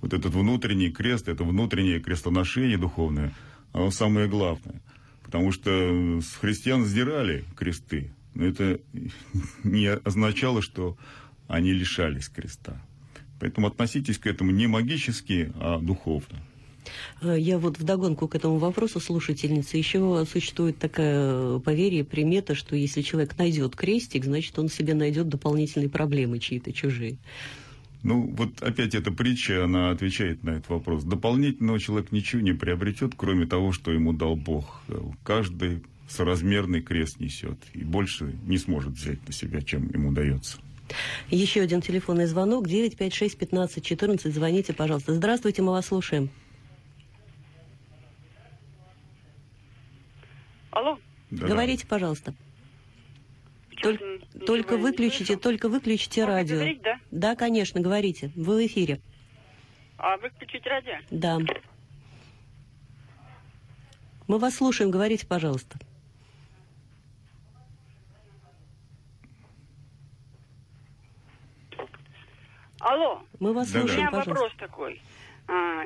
Вот 0.02 0.14
этот 0.14 0.34
внутренний 0.34 0.90
крест, 0.90 1.28
это 1.28 1.44
внутреннее 1.44 2.00
крестоношение 2.00 2.78
духовное, 2.78 3.34
оно 3.72 3.92
самое 3.92 4.28
главное. 4.28 4.82
Потому 5.24 5.52
что 5.52 6.20
с 6.20 6.36
христиан 6.36 6.84
сдирали 6.84 7.46
кресты, 7.56 8.12
но 8.34 8.46
это 8.46 8.80
не 9.64 9.88
означало, 9.88 10.64
что 10.64 10.98
они 11.48 11.72
лишались 11.74 12.28
креста. 12.28 12.82
Поэтому 13.40 13.68
относитесь 13.68 14.18
к 14.18 14.26
этому 14.26 14.52
не 14.52 14.68
магически, 14.68 15.52
а 15.56 15.80
духовно. 15.80 16.40
Э, 17.22 17.36
я 17.38 17.58
вот 17.58 17.80
вдогонку 17.80 18.28
к 18.28 18.36
этому 18.36 18.58
вопросу 18.58 19.00
слушательницы. 19.00 19.78
Еще 19.78 20.26
существует 20.30 20.78
такая 20.78 21.60
поверье, 21.60 22.04
примета, 22.04 22.56
что 22.56 22.76
если 22.76 23.02
человек 23.02 23.38
найдет 23.38 23.76
крестик, 23.76 24.26
значит, 24.26 24.58
он 24.60 24.70
себе 24.70 24.94
найдет 24.94 25.30
дополнительные 25.30 25.90
проблемы 25.90 26.40
чьи-то 26.40 26.74
чужие. 26.74 27.18
Ну, 28.04 28.34
вот 28.36 28.62
опять 28.64 28.96
эта 28.96 29.12
притча, 29.12 29.64
она 29.64 29.92
отвечает 29.92 30.44
на 30.44 30.52
этот 30.52 30.70
вопрос. 30.70 31.04
Дополнительного 31.04 31.80
человек 31.80 32.12
ничего 32.12 32.42
не 32.42 32.54
приобретет, 32.54 33.14
кроме 33.16 33.46
того, 33.46 33.72
что 33.72 33.92
ему 33.92 34.12
дал 34.12 34.36
Бог. 34.36 34.82
Каждый 35.24 35.84
соразмерный 36.10 36.82
крест 36.82 37.20
несет 37.20 37.58
и 37.74 37.84
больше 37.84 38.36
не 38.46 38.58
сможет 38.58 38.94
взять 38.94 39.26
на 39.28 39.34
себя, 39.34 39.62
чем 39.62 39.90
ему 39.90 40.12
дается. 40.12 40.58
Еще 41.30 41.62
один 41.62 41.82
телефонный 41.82 42.26
звонок 42.26 42.68
956 42.68 43.38
15 43.38 43.84
14. 43.84 44.34
Звоните, 44.34 44.74
пожалуйста. 44.74 45.14
Здравствуйте, 45.14 45.62
мы 45.62 45.72
вас 45.72 45.86
слушаем. 45.86 46.30
Алло. 50.72 50.98
Да. 51.32 51.48
Говорите, 51.48 51.88
пожалуйста. 51.88 52.34
Только, 53.82 54.04
только 54.46 54.78
выключите, 54.78 55.38
только 55.38 55.70
выключите 55.70 56.22
Можно 56.22 56.36
радио. 56.36 56.56
Говорить, 56.58 56.82
да? 56.82 57.00
да, 57.10 57.36
конечно, 57.36 57.82
говорите. 57.82 58.32
Вы 58.36 58.64
в 58.64 58.66
эфире. 58.68 59.02
А 59.98 60.18
выключить 60.18 60.66
радио? 60.66 60.94
Да. 61.10 61.40
Мы 64.28 64.38
вас 64.38 64.56
слушаем, 64.56 64.92
говорите, 64.92 65.26
пожалуйста. 65.26 65.80
Алло. 72.80 73.22
Мы 73.40 73.54
вас. 73.54 73.70
У 73.70 73.72
слушаем, 73.80 74.00
меня 74.00 74.12
пожалуйста. 74.12 74.32
вопрос 74.34 74.54
такой. 74.58 75.02
А, 75.48 75.86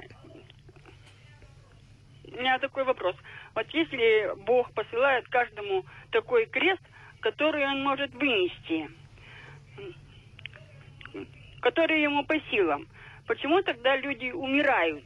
у 2.32 2.38
меня 2.38 2.58
такой 2.60 2.84
вопрос. 2.84 3.16
Вот 3.56 3.66
если 3.74 4.36
Бог 4.46 4.72
посылает 4.74 5.28
каждому 5.30 5.86
такой 6.12 6.46
крест, 6.46 6.82
который 7.22 7.66
он 7.66 7.82
может 7.84 8.14
вынести, 8.14 8.90
который 11.62 12.02
ему 12.04 12.26
по 12.26 12.38
силам, 12.52 12.88
почему 13.28 13.62
тогда 13.64 13.96
люди 13.96 14.32
умирают? 14.32 15.06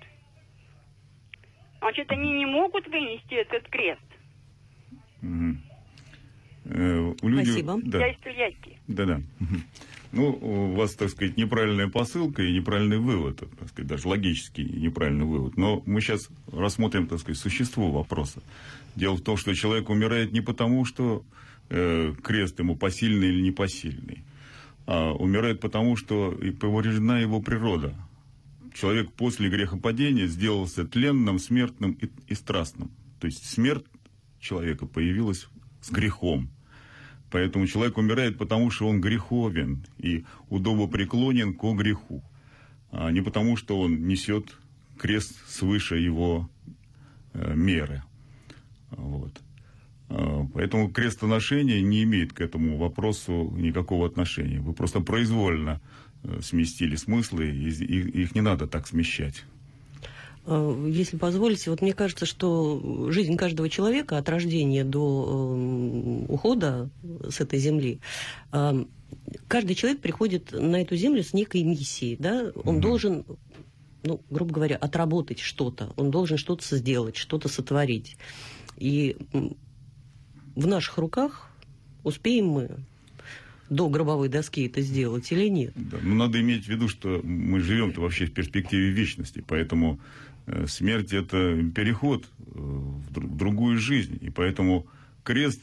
Значит, 1.80 2.12
они 2.12 2.32
не 2.34 2.46
могут 2.46 2.88
вынести 2.88 3.36
этот 3.36 3.70
крест. 3.70 4.02
Мгм. 5.22 5.62
Э, 6.66 7.14
у 7.22 7.28
людей- 7.30 7.46
Спасибо. 7.64 7.80
Да. 7.84 8.00
Я 8.00 8.08
из 8.12 8.20
Тольятти. 8.20 8.78
Да-да. 8.88 9.22
Ну, 10.12 10.32
у 10.42 10.74
вас, 10.74 10.96
так 10.96 11.10
сказать, 11.10 11.38
неправильная 11.38 11.88
посылка 11.88 12.42
и 12.42 12.52
неправильный 12.52 12.98
вывод, 12.98 13.38
так 13.38 13.70
сказать, 13.70 13.88
даже 13.88 14.08
логический 14.08 14.64
неправильный 14.64 15.26
вывод. 15.26 15.56
Но 15.56 15.84
мы 15.86 16.02
сейчас 16.02 16.30
рассмотрим, 16.52 17.08
так 17.08 17.20
сказать, 17.20 17.38
существо 17.38 17.92
вопроса. 17.92 18.42
Дело 18.96 19.18
в 19.18 19.22
том, 19.22 19.38
что 19.38 19.54
человек 19.54 19.90
умирает 19.90 20.32
не 20.32 20.42
потому, 20.42 20.84
что 20.84 21.24
э, 21.70 22.14
крест 22.24 22.58
ему 22.60 22.76
посильный 22.76 23.28
или 23.30 23.42
непосильный, 23.42 24.24
а 24.88 25.14
умирает 25.14 25.60
потому, 25.60 25.96
что 25.96 26.32
и 26.32 26.50
повреждена 26.50 27.20
его 27.20 27.40
природа. 27.40 27.94
Человек 28.74 29.12
после 29.12 29.50
грехопадения 29.50 30.26
сделался 30.26 30.86
тленным, 30.86 31.38
смертным 31.38 31.92
и, 31.92 32.10
и 32.28 32.34
страстным. 32.34 32.92
То 33.20 33.28
есть 33.28 33.46
смерть 33.46 33.86
человека 34.40 34.88
появилась 34.88 35.48
с 35.82 35.92
грехом. 35.92 36.50
Поэтому 37.32 37.68
человек 37.68 37.98
умирает, 37.98 38.38
потому 38.38 38.72
что 38.72 38.88
он 38.88 39.02
греховен 39.02 39.86
и 39.98 40.26
удобопреклонен 40.50 41.54
ко 41.54 41.74
греху, 41.74 42.24
а 42.92 43.12
не 43.12 43.22
потому, 43.22 43.56
что 43.56 43.80
он 43.80 44.08
несет 44.08 44.58
крест 44.98 45.36
свыше 45.48 45.98
его 45.98 46.50
э, 47.34 47.54
меры. 47.56 48.04
Вот. 48.90 49.40
А, 50.10 50.48
Поэтому 50.54 50.90
крестоношение 50.90 51.82
не 51.82 52.04
имеет 52.04 52.34
к 52.34 52.42
этому 52.42 52.78
вопросу 52.78 53.54
никакого 53.58 54.08
отношения. 54.08 54.60
Вы 54.60 54.74
просто 54.74 55.00
произвольно 55.00 55.82
э, 56.24 56.40
сместили 56.42 56.96
смыслы, 56.96 57.50
и 57.50 57.70
их 57.70 58.36
не 58.36 58.42
надо 58.42 58.68
так 58.68 58.88
смещать. 58.88 59.46
А, 60.46 60.88
если 60.88 61.18
позволите, 61.18 61.70
вот 61.70 61.82
мне 61.82 61.94
кажется, 61.94 62.26
что 62.26 63.10
жизнь 63.12 63.36
каждого 63.38 63.70
человека 63.70 64.18
от 64.18 64.30
рождения 64.30 64.84
до 64.84 65.54
эм, 65.56 66.26
ухода 66.30 66.90
с 67.30 67.40
этой 67.40 67.60
земли, 67.60 68.00
каждый 69.48 69.76
человек 69.76 70.02
приходит 70.02 70.52
на 70.52 70.82
эту 70.82 70.96
землю 70.96 71.24
с 71.24 71.34
некой 71.34 71.64
миссией, 71.64 72.16
да, 72.18 72.52
он 72.64 72.78
mm-hmm. 72.78 72.82
должен 72.82 73.26
ну, 74.04 74.22
грубо 74.30 74.54
говоря, 74.54 74.78
отработать 74.78 75.40
что-то. 75.40 75.94
Он 75.98 76.12
должен 76.12 76.38
что-то 76.38 76.64
сделать, 76.76 77.18
что-то 77.18 77.50
сотворить. 77.50 78.18
И 78.78 79.18
в 80.56 80.68
наших 80.68 80.98
руках 80.98 81.52
успеем 82.04 82.48
мы 82.48 82.70
до 83.70 83.88
гробовой 83.90 84.30
доски 84.30 84.66
это 84.66 84.82
сделать 84.82 85.32
или 85.32 85.48
нет. 85.48 85.74
Да, 85.76 85.98
но 86.02 86.16
надо 86.16 86.40
иметь 86.42 86.66
в 86.66 86.70
виду, 86.70 86.88
что 86.88 87.22
мы 87.24 87.60
живем-то 87.60 88.02
вообще 88.02 88.26
в 88.26 88.34
перспективе 88.34 88.90
вечности, 88.90 89.44
поэтому 89.46 90.00
э, 90.00 90.00
смерть 90.68 91.14
это 91.14 91.62
переход 91.76 92.26
э, 92.26 92.42
в 92.54 93.36
другую 93.36 93.78
жизнь, 93.78 94.18
и 94.22 94.30
поэтому 94.30 94.88
крест 95.24 95.62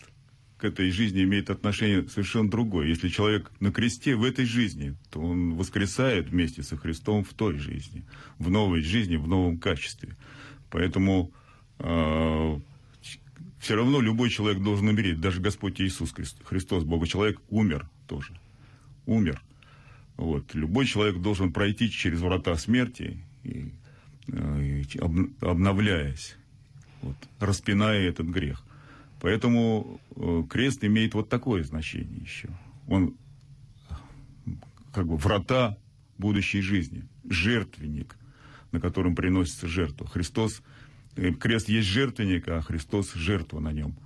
к 0.58 0.64
этой 0.64 0.90
жизни 0.90 1.22
имеет 1.24 1.50
отношение 1.50 2.08
совершенно 2.08 2.50
другое. 2.50 2.88
Если 2.88 3.08
человек 3.08 3.50
на 3.60 3.70
кресте 3.70 4.14
в 4.14 4.24
этой 4.24 4.46
жизни, 4.46 4.94
то 5.10 5.20
он 5.20 5.54
воскресает 5.54 6.30
вместе 6.30 6.62
со 6.62 6.76
Христом 6.76 7.24
в 7.24 7.34
той 7.34 7.58
жизни, 7.58 8.04
в 8.38 8.48
новой 8.48 8.80
жизни, 8.80 9.16
в 9.16 9.28
новом 9.28 9.58
качестве. 9.58 10.16
Поэтому 10.70 11.32
э, 11.78 12.60
все 13.58 13.74
равно 13.76 14.00
любой 14.00 14.30
человек 14.30 14.62
должен 14.62 14.88
умереть. 14.88 15.20
Даже 15.20 15.40
Господь 15.40 15.80
Иисус 15.80 16.14
Христос, 16.44 16.84
Бога 16.84 17.06
человек, 17.06 17.40
умер 17.50 17.88
тоже. 18.06 18.38
Умер. 19.04 19.42
Вот. 20.16 20.54
Любой 20.54 20.86
человек 20.86 21.20
должен 21.20 21.52
пройти 21.52 21.90
через 21.90 22.20
врата 22.20 22.56
смерти, 22.56 23.22
э, 23.44 23.48
и 23.48 23.72
обновляясь, 25.40 26.36
вот, 27.02 27.16
распиная 27.38 28.08
этот 28.08 28.26
грех. 28.26 28.64
Поэтому 29.20 30.00
э, 30.14 30.42
крест 30.48 30.84
имеет 30.84 31.14
вот 31.14 31.28
такое 31.28 31.62
значение 31.64 32.20
еще. 32.20 32.48
Он 32.86 33.16
как 34.92 35.06
бы 35.06 35.16
врата 35.16 35.76
будущей 36.18 36.60
жизни, 36.60 37.06
жертвенник, 37.28 38.16
на 38.72 38.80
котором 38.80 39.14
приносится 39.14 39.68
жертва. 39.68 40.06
Христос, 40.06 40.62
э, 41.16 41.32
крест 41.32 41.68
есть 41.68 41.88
жертвенник, 41.88 42.48
а 42.48 42.60
Христос 42.60 43.14
жертва 43.14 43.60
на 43.60 43.72
нем. 43.72 43.96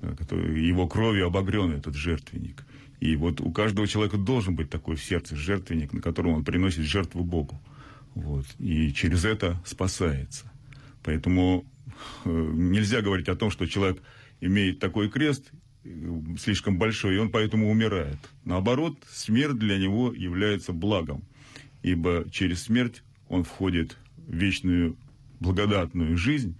Э, 0.00 0.14
его 0.56 0.86
кровью 0.86 1.26
обогрен 1.26 1.72
этот 1.72 1.94
жертвенник. 1.94 2.64
И 3.00 3.16
вот 3.16 3.40
у 3.40 3.50
каждого 3.52 3.86
человека 3.86 4.16
должен 4.16 4.54
быть 4.54 4.70
такой 4.70 4.96
в 4.96 5.04
сердце 5.04 5.36
жертвенник, 5.36 5.92
на 5.92 6.00
котором 6.00 6.32
он 6.32 6.44
приносит 6.44 6.84
жертву 6.84 7.22
Богу. 7.22 7.60
Вот. 8.14 8.46
И 8.58 8.92
через 8.92 9.24
это 9.24 9.60
спасается. 9.64 10.50
Поэтому 11.02 11.66
нельзя 12.24 13.02
говорить 13.02 13.28
о 13.28 13.36
том, 13.36 13.50
что 13.50 13.66
человек 13.66 14.02
имеет 14.40 14.78
такой 14.78 15.10
крест, 15.10 15.50
слишком 16.38 16.78
большой, 16.78 17.16
и 17.16 17.18
он 17.18 17.30
поэтому 17.30 17.70
умирает. 17.70 18.18
Наоборот, 18.44 18.98
смерть 19.10 19.58
для 19.58 19.78
него 19.78 20.12
является 20.12 20.72
благом, 20.72 21.24
ибо 21.82 22.24
через 22.30 22.62
смерть 22.62 23.02
он 23.28 23.44
входит 23.44 23.96
в 24.16 24.34
вечную 24.34 24.96
благодатную 25.40 26.16
жизнь 26.16 26.58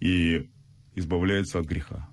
и 0.00 0.48
избавляется 0.94 1.58
от 1.58 1.66
греха. 1.66 2.08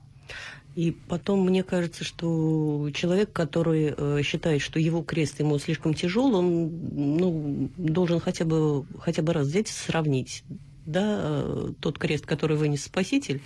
И 0.76 0.92
потом 0.92 1.46
мне 1.46 1.64
кажется, 1.64 2.04
что 2.04 2.90
человек, 2.94 3.34
который 3.34 3.94
э, 3.96 4.22
считает, 4.24 4.62
что 4.62 4.80
его 4.80 5.02
крест 5.02 5.40
ему 5.40 5.58
слишком 5.60 5.94
тяжел, 5.94 6.36
он 6.36 7.18
ну, 7.18 7.70
должен 7.78 8.20
хотя 8.20 8.46
бы, 8.46 8.86
хотя 9.00 9.22
бы 9.22 9.34
раз 9.34 9.48
взять 9.48 9.70
и 9.70 9.74
сравнить 9.74 10.44
да, 10.86 11.20
э, 11.22 11.74
тот 11.80 12.00
крест, 12.00 12.26
который 12.26 12.58
вынес 12.58 12.84
Спаситель, 12.84 13.42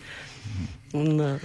на, 0.92 1.40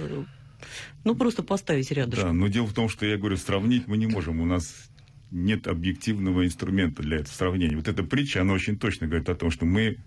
ну, 1.03 1.15
просто 1.15 1.43
поставить 1.43 1.91
рядом. 1.91 2.19
Да, 2.19 2.33
но 2.33 2.47
дело 2.47 2.67
в 2.67 2.73
том, 2.73 2.89
что 2.89 3.05
я 3.05 3.17
говорю, 3.17 3.37
сравнить 3.37 3.87
мы 3.87 3.97
не 3.97 4.07
можем. 4.07 4.41
У 4.41 4.45
нас 4.45 4.89
нет 5.31 5.67
объективного 5.67 6.45
инструмента 6.45 7.03
для 7.03 7.17
этого 7.17 7.33
сравнения. 7.33 7.75
Вот 7.75 7.87
эта 7.87 8.03
притча, 8.03 8.41
она 8.41 8.53
очень 8.53 8.77
точно 8.77 9.07
говорит 9.07 9.29
о 9.29 9.35
том, 9.35 9.51
что 9.51 9.65
мы 9.65 9.97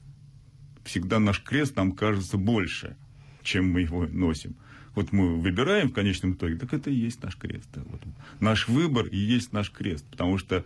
всегда 0.84 1.18
наш 1.18 1.42
крест 1.42 1.76
нам 1.76 1.92
кажется 1.92 2.36
больше, 2.36 2.96
чем 3.42 3.70
мы 3.70 3.82
его 3.82 4.06
носим. 4.06 4.56
Вот 4.94 5.12
мы 5.12 5.36
выбираем 5.36 5.88
в 5.88 5.92
конечном 5.92 6.34
итоге, 6.34 6.56
так 6.56 6.72
это 6.74 6.90
и 6.90 6.94
есть 6.94 7.22
наш 7.22 7.36
крест. 7.36 7.68
Вот. 7.74 8.00
Наш 8.40 8.68
выбор 8.68 9.06
и 9.06 9.16
есть 9.16 9.52
наш 9.52 9.70
крест, 9.70 10.04
потому 10.10 10.38
что 10.38 10.64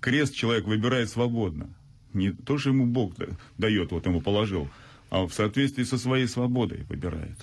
крест 0.00 0.34
человек 0.34 0.66
выбирает 0.66 1.08
свободно. 1.08 1.68
Не 2.12 2.32
то, 2.32 2.58
что 2.58 2.70
ему 2.70 2.86
Бог 2.86 3.14
дает, 3.56 3.92
вот 3.92 4.04
ему 4.04 4.20
положил, 4.20 4.68
а 5.08 5.26
в 5.26 5.32
соответствии 5.32 5.84
со 5.84 5.96
своей 5.96 6.26
свободой 6.26 6.84
выбирает. 6.88 7.38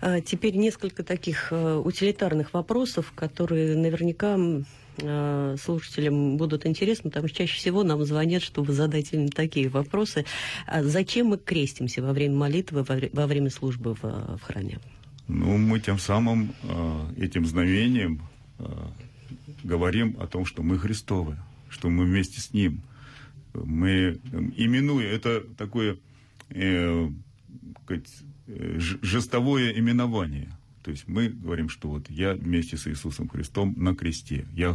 А, 0.00 0.20
теперь 0.20 0.56
несколько 0.56 1.02
таких 1.02 1.48
э, 1.52 1.76
утилитарных 1.76 2.52
вопросов, 2.54 3.12
которые 3.14 3.76
наверняка 3.76 4.38
э, 4.98 5.56
слушателям 5.62 6.36
будут 6.36 6.66
интересны, 6.66 7.10
потому 7.10 7.28
что 7.28 7.38
чаще 7.38 7.56
всего 7.56 7.82
нам 7.82 8.04
звонят, 8.04 8.42
чтобы 8.42 8.72
задать 8.72 9.12
именно 9.12 9.30
такие 9.30 9.68
вопросы. 9.68 10.24
А 10.66 10.82
зачем 10.82 11.28
мы 11.28 11.38
крестимся 11.38 12.02
во 12.02 12.12
время 12.12 12.34
молитвы, 12.34 12.84
во 12.84 13.26
время 13.26 13.50
службы 13.50 13.94
в, 13.94 14.02
в 14.02 14.40
храме? 14.42 14.78
Ну, 15.28 15.56
мы 15.58 15.80
тем 15.80 15.98
самым, 15.98 16.54
э, 16.62 17.24
этим 17.24 17.46
знамением 17.46 18.22
говорим 19.62 20.16
о 20.18 20.26
том, 20.26 20.44
что 20.44 20.62
мы 20.62 20.78
Христовы, 20.78 21.36
что 21.68 21.88
мы 21.88 22.04
вместе 22.04 22.40
с 22.40 22.52
Ним. 22.52 22.82
Мы, 23.54 24.18
именуя, 24.56 25.06
это 25.06 25.42
такое 25.56 25.98
э, 26.50 27.08
Э, 28.50 28.78
жестовое 28.78 29.72
именование. 29.72 30.48
То 30.88 30.92
есть 30.92 31.06
мы 31.06 31.28
говорим, 31.28 31.68
что 31.68 31.90
вот 31.90 32.08
я 32.08 32.32
вместе 32.32 32.78
с 32.78 32.86
Иисусом 32.86 33.28
Христом 33.28 33.74
на 33.76 33.94
кресте. 33.94 34.46
Я, 34.54 34.74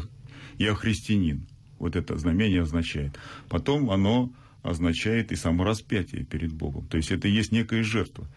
я 0.59 0.75
христианин. 0.75 1.47
Вот 1.79 1.95
это 1.95 2.15
знамение 2.19 2.61
означает. 2.61 3.17
Потом 3.49 3.89
оно 3.89 4.31
означает 4.61 5.31
и 5.31 5.35
само 5.35 5.63
распятие 5.63 6.23
перед 6.23 6.53
Богом. 6.53 6.85
То 6.85 6.97
есть 6.97 7.09
это 7.09 7.27
есть 7.27 7.51
некая 7.51 7.81
жертва. 7.81 8.27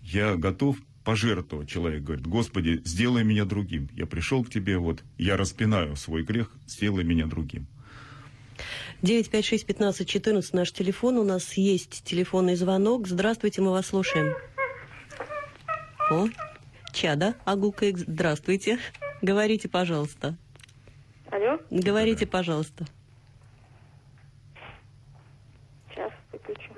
Я 0.00 0.36
готов 0.36 0.76
пожертвовать. 1.02 1.68
Человек 1.68 2.04
говорит, 2.04 2.24
Господи, 2.24 2.80
сделай 2.84 3.24
меня 3.24 3.44
другим. 3.44 3.88
Я 3.94 4.06
пришел 4.06 4.44
к 4.44 4.50
Тебе, 4.50 4.78
вот 4.78 5.02
я 5.18 5.36
распинаю 5.36 5.96
свой 5.96 6.22
грех, 6.22 6.52
сделай 6.68 7.02
меня 7.02 7.26
другим. 7.26 7.66
956-15-14 9.02 10.50
наш 10.52 10.70
телефон. 10.70 11.16
У 11.16 11.24
нас 11.24 11.54
есть 11.54 12.04
телефонный 12.04 12.54
звонок. 12.54 13.08
Здравствуйте, 13.08 13.60
мы 13.60 13.72
вас 13.72 13.88
слушаем. 13.88 14.34
О, 16.12 16.28
Чада 16.94 17.34
Агукаек, 17.44 17.98
здравствуйте. 17.98 18.78
Говорите, 19.20 19.68
пожалуйста. 19.68 20.36
Алло? 21.30 21.58
Говорите, 21.70 22.24
пожалуйста. 22.24 22.86
Сейчас 25.90 26.12
выключу. 26.32 26.70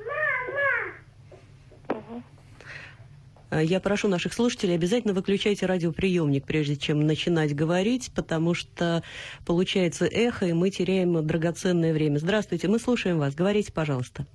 Я 3.52 3.78
прошу 3.80 4.08
наших 4.08 4.32
слушателей, 4.32 4.74
обязательно 4.74 5.14
выключайте 5.14 5.66
радиоприемник, 5.66 6.44
прежде 6.44 6.76
чем 6.76 7.06
начинать 7.06 7.54
говорить, 7.54 8.10
потому 8.14 8.54
что 8.54 9.02
получается 9.46 10.06
эхо, 10.06 10.46
и 10.46 10.52
мы 10.52 10.70
теряем 10.70 11.24
драгоценное 11.26 11.92
время. 11.92 12.18
Здравствуйте, 12.18 12.68
мы 12.68 12.78
слушаем 12.78 13.18
вас. 13.18 13.34
Говорите, 13.34 13.72
пожалуйста. 13.72 14.26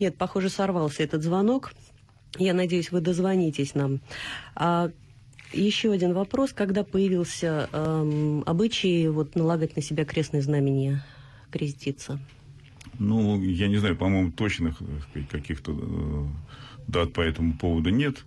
Нет, 0.00 0.16
похоже, 0.16 0.48
сорвался 0.48 1.02
этот 1.02 1.22
звонок. 1.22 1.72
Я 2.38 2.52
надеюсь, 2.52 2.90
вы 2.90 3.00
дозвонитесь 3.00 3.74
нам. 3.74 4.00
А 4.56 4.90
еще 5.52 5.92
один 5.92 6.14
вопрос. 6.14 6.52
Когда 6.52 6.82
появился 6.82 7.68
эм, 7.72 8.42
обычай 8.44 9.08
вот, 9.08 9.36
налагать 9.36 9.76
на 9.76 9.82
себя 9.82 10.04
крестное 10.04 10.42
знамение, 10.42 11.04
креститься? 11.50 12.18
Ну, 12.98 13.40
я 13.40 13.68
не 13.68 13.76
знаю, 13.76 13.96
по-моему, 13.96 14.32
точных 14.32 14.80
каких-то 15.30 15.72
э, 15.72 16.26
дат 16.88 17.12
по 17.12 17.20
этому 17.20 17.54
поводу 17.54 17.90
нет. 17.90 18.24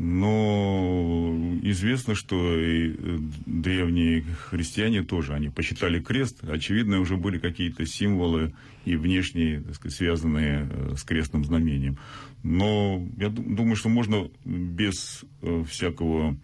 Но 0.00 1.36
известно, 1.62 2.14
что 2.14 2.56
и 2.56 2.92
э, 2.92 3.18
древние 3.46 4.22
христиане 4.22 5.02
тоже, 5.02 5.34
они 5.34 5.48
посчитали 5.48 5.98
крест. 5.98 6.44
Очевидно, 6.44 7.00
уже 7.00 7.16
были 7.16 7.38
какие-то 7.38 7.84
символы 7.84 8.54
и 8.84 8.94
внешние, 8.94 9.60
так 9.60 9.74
сказать, 9.74 9.96
связанные 9.96 10.68
э, 10.70 10.94
с 10.96 11.02
крестным 11.02 11.44
знамением. 11.44 11.98
Но 12.44 13.04
я 13.16 13.28
думаю, 13.28 13.74
что 13.74 13.88
можно 13.88 14.30
без 14.44 15.24
э, 15.42 15.64
всякого 15.68 16.38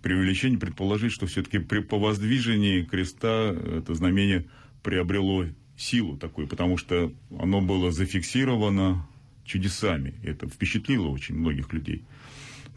преувеличения 0.00 0.58
предположить, 0.58 1.12
что 1.12 1.26
все-таки 1.26 1.58
при, 1.58 1.80
по 1.80 1.98
воздвижении 1.98 2.84
креста 2.84 3.52
это 3.52 3.92
знамение 3.92 4.46
приобрело 4.82 5.44
силу 5.76 6.16
такую, 6.16 6.48
потому 6.48 6.78
что 6.78 7.12
оно 7.38 7.60
было 7.60 7.92
зафиксировано 7.92 9.06
чудесами. 9.44 10.14
Это 10.22 10.48
впечатлило 10.48 11.08
очень 11.08 11.34
многих 11.34 11.70
людей 11.74 12.02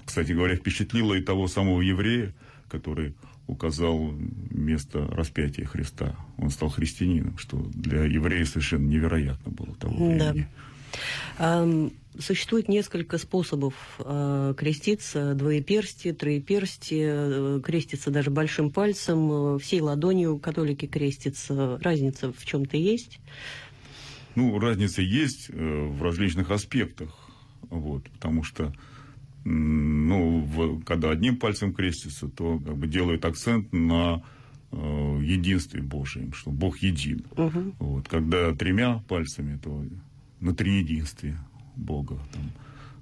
кстати 0.07 0.31
говоря, 0.31 0.55
впечатлило 0.55 1.13
и 1.13 1.21
того 1.21 1.47
самого 1.47 1.81
еврея, 1.81 2.33
который 2.69 3.13
указал 3.45 4.13
место 4.49 5.05
распятия 5.07 5.65
Христа. 5.65 6.15
Он 6.37 6.49
стал 6.49 6.69
христианином, 6.69 7.37
что 7.37 7.57
для 7.73 8.05
еврея 8.05 8.45
совершенно 8.45 8.87
невероятно 8.87 9.51
было 9.51 9.75
того 9.75 10.07
времени. 10.07 10.47
Да. 11.37 11.89
Существует 12.19 12.67
несколько 12.67 13.19
способов 13.19 13.75
э, 13.99 14.55
креститься. 14.57 15.35
Двоеперстие, 15.35 16.15
троеперстие, 16.15 17.11
э, 17.13 17.61
креститься 17.63 18.09
даже 18.09 18.31
большим 18.31 18.71
пальцем, 18.71 19.55
э, 19.55 19.59
всей 19.59 19.81
ладонью 19.81 20.39
католики 20.39 20.87
крестятся. 20.87 21.77
Разница 21.83 22.33
в 22.33 22.43
чем-то 22.43 22.75
есть? 22.75 23.19
Ну, 24.33 24.57
разница 24.57 25.03
есть 25.03 25.49
в 25.49 26.01
различных 26.01 26.49
аспектах. 26.49 27.09
Вот, 27.69 28.09
потому 28.09 28.43
что 28.43 28.73
ну, 29.49 30.41
в, 30.41 30.83
когда 30.83 31.12
одним 31.12 31.38
пальцем 31.38 31.73
крестится, 31.73 32.27
то 32.27 32.60
как 32.60 32.75
бы 32.75 32.88
делает 32.88 33.23
акцент 33.23 33.71
на 33.71 34.21
э, 34.71 35.19
единстве 35.23 35.81
Божьем, 35.81 36.33
что 36.33 36.51
Бог 36.51 36.79
един. 36.79 37.25
Угу. 37.31 37.75
Вот, 37.79 38.10
когда 38.10 38.53
тремя 38.53 39.01
пальцами, 39.07 39.57
то 39.57 39.86
на 40.41 40.53
триединстве 40.53 41.38
Бога. 41.77 42.19
Там. 42.33 42.51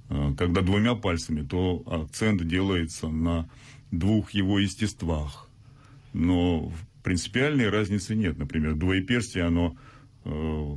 Э, 0.09 0.35
когда 0.37 0.61
двумя 0.61 0.93
пальцами, 0.93 1.41
то 1.41 1.81
акцент 1.87 2.45
делается 2.47 3.07
на 3.09 3.49
двух 3.89 4.31
его 4.31 4.59
естествах. 4.59 5.49
Но 6.13 6.71
принципиальной 7.01 7.69
разницы 7.69 8.15
нет. 8.15 8.37
Например, 8.37 8.75
двоеперстие, 8.75 9.45
оно, 9.45 9.75
э, 10.25 10.75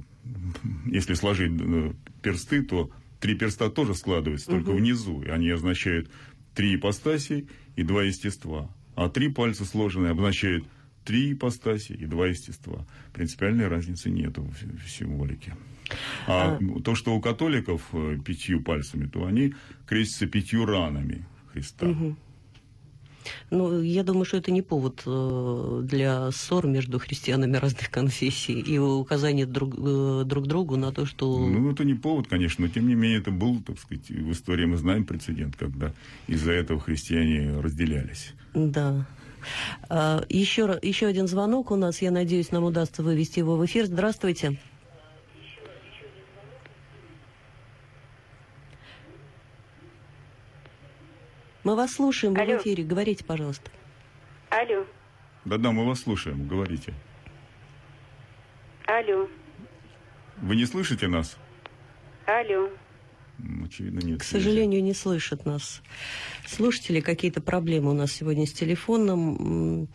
если 0.87 1.13
сложить 1.13 1.53
э, 1.61 1.93
персты, 2.23 2.63
то 2.63 2.91
три 3.21 3.35
перста 3.35 3.71
тоже 3.71 3.95
складываются, 3.95 4.51
угу. 4.51 4.65
только 4.65 4.77
внизу. 4.77 5.23
И 5.23 5.29
они 5.29 5.51
означают 5.51 6.11
три 6.55 6.77
ипостаси 6.77 7.49
и 7.77 7.83
два 7.83 8.03
естества. 8.05 8.71
А 8.95 9.09
три 9.09 9.29
пальца 9.29 9.65
сложенные 9.65 10.13
обозначают 10.13 10.65
три 11.05 11.33
ипостаси 11.33 11.93
и 11.93 12.05
два 12.07 12.27
естества. 12.27 12.87
Принципиальной 13.13 13.69
разницы 13.69 14.11
нет 14.11 14.37
в 14.39 14.89
символике. 14.89 15.57
А, 16.27 16.59
а 16.61 16.81
то, 16.83 16.95
что 16.95 17.15
у 17.15 17.21
католиков 17.21 17.83
э, 17.93 18.19
пятью 18.25 18.63
пальцами, 18.63 19.07
то 19.07 19.25
они 19.25 19.55
крестятся 19.87 20.27
пятью 20.27 20.67
ранами 20.67 21.25
Христа. 21.53 21.87
Угу. 21.87 22.17
Ну, 23.51 23.81
я 23.81 24.03
думаю, 24.03 24.25
что 24.25 24.37
это 24.37 24.51
не 24.51 24.63
повод 24.63 25.03
э, 25.07 25.81
для 25.85 26.31
ссор 26.31 26.67
между 26.67 26.99
христианами 26.99 27.57
разных 27.57 27.91
конфессий 27.91 28.61
и 28.61 28.79
указания 28.79 29.47
друг, 29.47 29.75
э, 29.77 30.23
друг 30.25 30.47
другу 30.47 30.77
на 30.77 30.93
то, 30.93 31.07
что... 31.07 31.39
Ну, 31.47 31.71
это 31.71 31.85
не 31.85 31.95
повод, 31.95 32.29
конечно, 32.29 32.67
но 32.67 32.73
тем 32.73 32.89
не 32.89 32.95
менее 32.95 33.19
это 33.19 33.31
был, 33.31 33.61
так 33.61 33.79
сказать, 33.79 34.09
в 34.11 34.33
истории 34.33 34.67
мы 34.67 34.77
знаем 34.77 35.05
прецедент, 35.05 35.57
когда 35.57 35.93
из-за 36.27 36.53
этого 36.53 36.81
христиане 36.81 37.61
разделялись. 37.61 38.33
Да. 38.55 39.07
А, 39.89 40.25
еще, 40.29 40.79
еще 40.83 41.07
один 41.07 41.27
звонок 41.29 41.71
у 41.71 41.77
нас. 41.77 42.03
Я 42.03 42.11
надеюсь, 42.11 42.51
нам 42.51 42.65
удастся 42.65 43.03
вывести 43.03 43.39
его 43.39 43.57
в 43.57 43.65
эфир. 43.65 43.87
Здравствуйте. 43.87 44.59
Мы 51.69 51.75
вас 51.75 51.97
слушаем, 51.97 52.33
вы 52.33 52.41
Алло. 52.41 52.57
в 52.57 52.63
эфире. 52.63 52.83
Говорите, 52.83 53.23
пожалуйста. 53.25 53.71
Алло. 54.49 54.87
Да-да, 55.45 55.71
мы 55.71 55.85
вас 55.85 56.01
слушаем. 56.01 56.49
Говорите. 56.49 56.95
Алло. 58.87 59.29
Вы 60.39 60.57
не 60.57 60.65
слышите 60.65 61.09
нас? 61.09 61.37
Алло. 62.25 62.71
Очевидно, 63.67 64.01
нет. 64.01 64.21
К 64.21 64.25
сожалению, 64.25 64.83
не 64.83 64.95
слышат 64.95 65.45
нас. 65.45 65.83
Слушатели, 66.47 67.01
какие-то 67.01 67.43
проблемы 67.43 67.91
у 67.91 67.95
нас 67.95 68.13
сегодня 68.13 68.47
с 68.47 68.53
телефоном. 68.55 69.89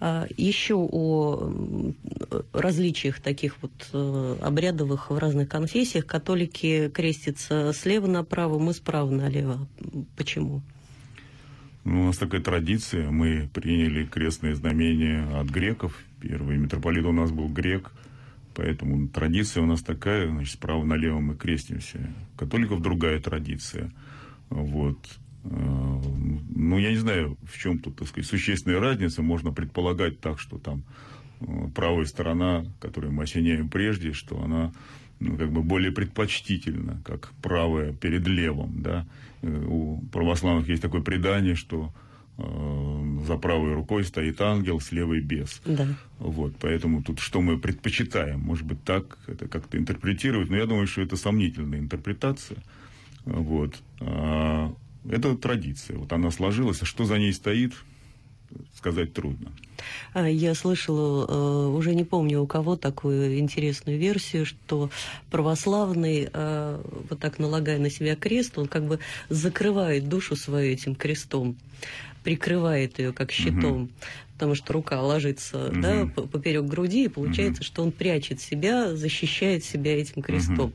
А, 0.00 0.26
Еще 0.36 0.74
о 0.74 1.50
различиях 2.52 3.20
таких 3.20 3.62
вот 3.62 3.72
э, 3.94 4.36
обрядовых 4.42 5.10
в 5.10 5.16
разных 5.16 5.48
конфессиях. 5.48 6.04
Католики 6.04 6.90
крестятся 6.90 7.72
слева 7.72 8.08
направо, 8.08 8.58
мы 8.58 8.74
справа 8.74 9.10
налево. 9.10 9.66
Почему? 10.14 10.60
Ну, 11.84 12.02
у 12.02 12.04
нас 12.06 12.18
такая 12.18 12.40
традиция. 12.40 13.10
Мы 13.10 13.48
приняли 13.52 14.04
крестное 14.04 14.54
знамение 14.54 15.24
от 15.34 15.48
греков. 15.48 15.96
Первый 16.20 16.58
митрополит 16.58 17.04
у 17.04 17.12
нас 17.12 17.30
был 17.30 17.48
грек. 17.48 17.92
Поэтому 18.54 19.08
традиция 19.08 19.62
у 19.62 19.66
нас 19.66 19.82
такая, 19.82 20.28
значит, 20.28 20.54
справа 20.54 20.84
налево 20.84 21.20
мы 21.20 21.36
крестимся. 21.36 22.12
Католиков 22.36 22.82
другая 22.82 23.20
традиция. 23.20 23.92
Вот. 24.50 24.98
Э, 25.44 25.48
ну, 25.50 26.78
я 26.78 26.90
не 26.90 26.96
знаю, 26.96 27.36
в 27.44 27.56
чем 27.56 27.78
тут, 27.78 27.96
так 27.96 28.08
сказать, 28.08 28.28
существенная 28.28 28.80
разница. 28.80 29.22
Можно 29.22 29.52
предполагать 29.52 30.20
так, 30.20 30.40
что 30.40 30.58
там 30.58 30.82
э, 31.40 31.68
правая 31.74 32.04
сторона, 32.04 32.64
которую 32.80 33.12
мы 33.12 33.22
осеняем 33.22 33.68
прежде, 33.68 34.12
что 34.12 34.42
она 34.42 34.72
ну, 35.20 35.36
как 35.36 35.50
бы 35.52 35.62
более 35.62 35.92
предпочтительно, 35.92 37.00
как 37.04 37.32
правое 37.42 37.92
перед 37.92 38.26
левым, 38.26 38.82
да. 38.82 39.06
Э, 39.42 39.64
у 39.66 40.00
православных 40.12 40.68
есть 40.68 40.82
такое 40.82 41.02
предание, 41.02 41.54
что 41.54 41.92
э, 42.38 43.24
за 43.26 43.36
правой 43.36 43.74
рукой 43.74 44.04
стоит 44.04 44.40
ангел, 44.40 44.80
с 44.80 44.92
левой 44.92 45.20
бес. 45.20 45.60
Да. 45.64 45.88
Вот, 46.18 46.56
поэтому 46.60 47.02
тут 47.02 47.18
что 47.20 47.40
мы 47.40 47.58
предпочитаем? 47.58 48.40
Может 48.40 48.66
быть, 48.66 48.82
так 48.84 49.18
это 49.26 49.48
как-то 49.48 49.78
интерпретировать, 49.78 50.50
но 50.50 50.56
я 50.56 50.66
думаю, 50.66 50.86
что 50.86 51.02
это 51.02 51.16
сомнительная 51.16 51.78
интерпретация. 51.78 52.62
Вот. 53.24 53.74
А, 54.00 54.72
это 55.08 55.36
традиция. 55.36 55.98
Вот 55.98 56.12
она 56.12 56.30
сложилась, 56.30 56.82
а 56.82 56.86
что 56.86 57.04
за 57.04 57.18
ней 57.18 57.32
стоит, 57.32 57.74
сказать 58.76 59.12
трудно. 59.12 59.52
А, 60.12 60.28
я 60.28 60.54
слышала, 60.54 61.26
э, 61.26 61.68
уже 61.68 61.94
не 61.94 62.04
помню 62.04 62.42
у 62.42 62.46
кого, 62.46 62.76
такую 62.76 63.38
интересную 63.38 63.98
версию, 63.98 64.46
что 64.46 64.90
православный, 65.30 66.28
э, 66.32 66.82
вот 67.08 67.18
так 67.18 67.38
налагая 67.38 67.78
на 67.78 67.90
себя 67.90 68.16
крест, 68.16 68.58
он 68.58 68.66
как 68.66 68.86
бы 68.86 68.98
закрывает 69.28 70.08
душу 70.08 70.36
свою 70.36 70.72
этим 70.72 70.94
крестом 70.94 71.56
прикрывает 72.24 72.98
ее 72.98 73.12
как 73.12 73.30
щитом. 73.32 73.84
Угу 73.84 73.90
потому 74.38 74.54
что 74.54 74.72
рука 74.72 75.02
ложится 75.02 75.66
угу. 75.66 75.80
да, 75.80 76.06
поперек 76.06 76.62
груди, 76.62 77.06
и 77.06 77.08
получается, 77.08 77.62
угу. 77.62 77.66
что 77.66 77.82
он 77.82 77.90
прячет 77.90 78.40
себя, 78.40 78.94
защищает 78.94 79.64
себя 79.64 80.00
этим 80.00 80.22
крестом. 80.22 80.72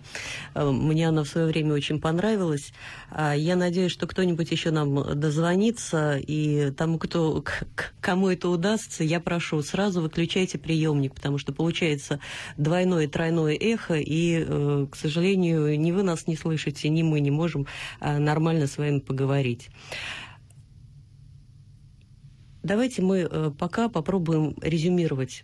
Угу. 0.54 0.71
Мне 0.71 1.08
она 1.08 1.23
в 1.23 1.30
свое 1.30 1.47
время 1.47 1.73
очень 1.73 2.02
понравилась. 2.02 2.73
А 3.10 3.34
я 3.34 3.56
надеюсь, 3.56 3.93
что 3.93 4.06
кто-нибудь 4.06 4.52
еще 4.52 4.71
нам 4.71 5.17
дозвонится, 5.17 6.17
и 6.17 6.71
тому, 6.71 6.99
кто, 6.99 7.41
кому 8.02 8.28
это 8.28 8.49
удастся, 8.49 9.06
я 9.06 9.21
прошу, 9.21 9.62
сразу 9.63 10.02
выключайте 10.02 10.58
приемник, 10.58 11.15
потому 11.15 11.38
что 11.38 11.54
получается 11.54 12.19
двойное, 12.58 13.08
тройное 13.08 13.56
эхо, 13.56 13.93
и, 13.95 14.43
э, 14.45 14.88
к 14.91 14.95
сожалению, 14.97 15.80
ни 15.80 15.93
вы 15.93 16.04
нас 16.04 16.28
не 16.28 16.36
слышите, 16.36 16.89
ни 16.89 17.02
мы 17.02 17.21
не 17.21 17.32
можем 17.32 17.65
а, 18.02 18.19
нормально 18.19 18.67
с 18.67 18.78
вами 18.78 18.99
поговорить. 18.99 19.69
Давайте 22.63 23.02
мы 23.02 23.28
э, 23.30 23.52
пока 23.60 23.89
попробуем 23.89 24.56
резюмировать 24.62 25.43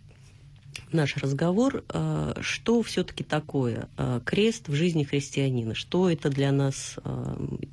наш 0.90 1.18
разговор, 1.18 1.84
э, 1.86 2.34
что 2.40 2.82
все-таки 2.82 3.22
такое 3.22 3.90
э, 3.98 4.20
крест 4.24 4.68
в 4.68 4.74
жизни 4.74 5.04
христианина, 5.04 5.74
что 5.74 6.08
это 6.08 6.30
для 6.30 6.50
нас, 6.50 6.98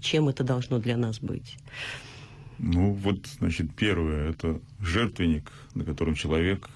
чем 0.01 0.27
это 0.27 0.43
должно 0.43 0.79
для 0.79 0.97
нас 0.97 1.19
быть. 1.19 1.57
Ну 2.59 2.91
вот, 2.91 3.25
значит, 3.39 3.73
первое, 3.73 4.31
это 4.31 4.59
жертвенник, 4.81 5.49
на 5.75 5.85
котором 5.85 6.15
человек 6.15 6.69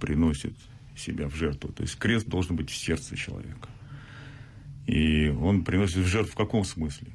приносит 0.00 0.54
себя 0.96 1.28
в 1.28 1.34
жертву. 1.36 1.72
То 1.72 1.84
есть 1.84 1.96
крест 1.96 2.26
должен 2.26 2.56
быть 2.56 2.70
в 2.70 2.76
сердце 2.76 3.16
человека. 3.16 3.68
И 4.86 5.28
он 5.28 5.62
приносит 5.62 5.98
в 5.98 6.06
жертву 6.06 6.32
в 6.32 6.36
каком 6.36 6.64
смысле? 6.64 7.08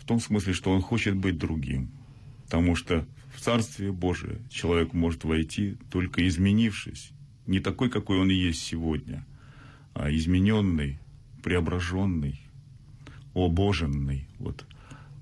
В 0.00 0.04
том 0.04 0.20
смысле, 0.20 0.52
что 0.52 0.70
он 0.70 0.82
хочет 0.82 1.16
быть 1.16 1.36
другим. 1.36 1.90
Потому 2.48 2.76
что 2.76 3.06
в 3.34 3.40
Царствие 3.42 3.92
Божие 3.92 4.38
человек 4.48 4.94
может 4.94 5.24
войти, 5.24 5.76
только 5.90 6.26
изменившись. 6.26 7.10
Не 7.46 7.60
такой, 7.60 7.90
какой 7.90 8.18
он 8.18 8.30
и 8.30 8.34
есть 8.34 8.62
сегодня, 8.62 9.26
а 9.92 10.10
измененный, 10.10 10.98
преображенный, 11.42 12.40
обоженный. 13.34 14.26
Вот. 14.38 14.64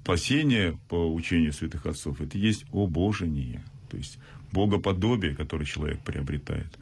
Спасение 0.05 0.79
по 0.89 1.13
учению 1.13 1.53
святых 1.53 1.85
отцов– 1.85 2.21
это 2.23 2.39
есть 2.39 2.65
обожение, 2.73 3.65
то 3.91 3.97
есть 3.97 4.19
богоподобие, 4.53 5.35
которое 5.35 5.65
человек 5.65 6.01
приобретает. 6.05 6.79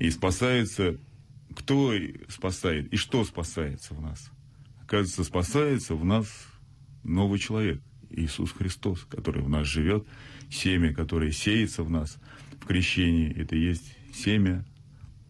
И 0.00 0.10
спасается, 0.10 0.98
кто 1.54 1.94
спасает 2.28 2.92
и 2.92 2.96
что 2.96 3.24
спасается 3.24 3.94
в 3.94 4.00
нас? 4.00 4.32
Оказывается, 4.82 5.22
спасается 5.22 5.94
в 5.94 6.04
нас 6.04 6.26
новый 7.04 7.38
человек– 7.38 7.80
Иисус 8.10 8.52
Христос, 8.52 9.06
который 9.08 9.42
в 9.42 9.48
нас 9.48 9.66
живет, 9.66 10.06
семя, 10.50 10.94
которое 10.94 11.32
сеется 11.32 11.82
в 11.82 11.90
нас 11.90 12.18
в 12.60 12.66
крещении, 12.66 13.32
это 13.36 13.56
есть 13.56 13.96
семя 14.14 14.64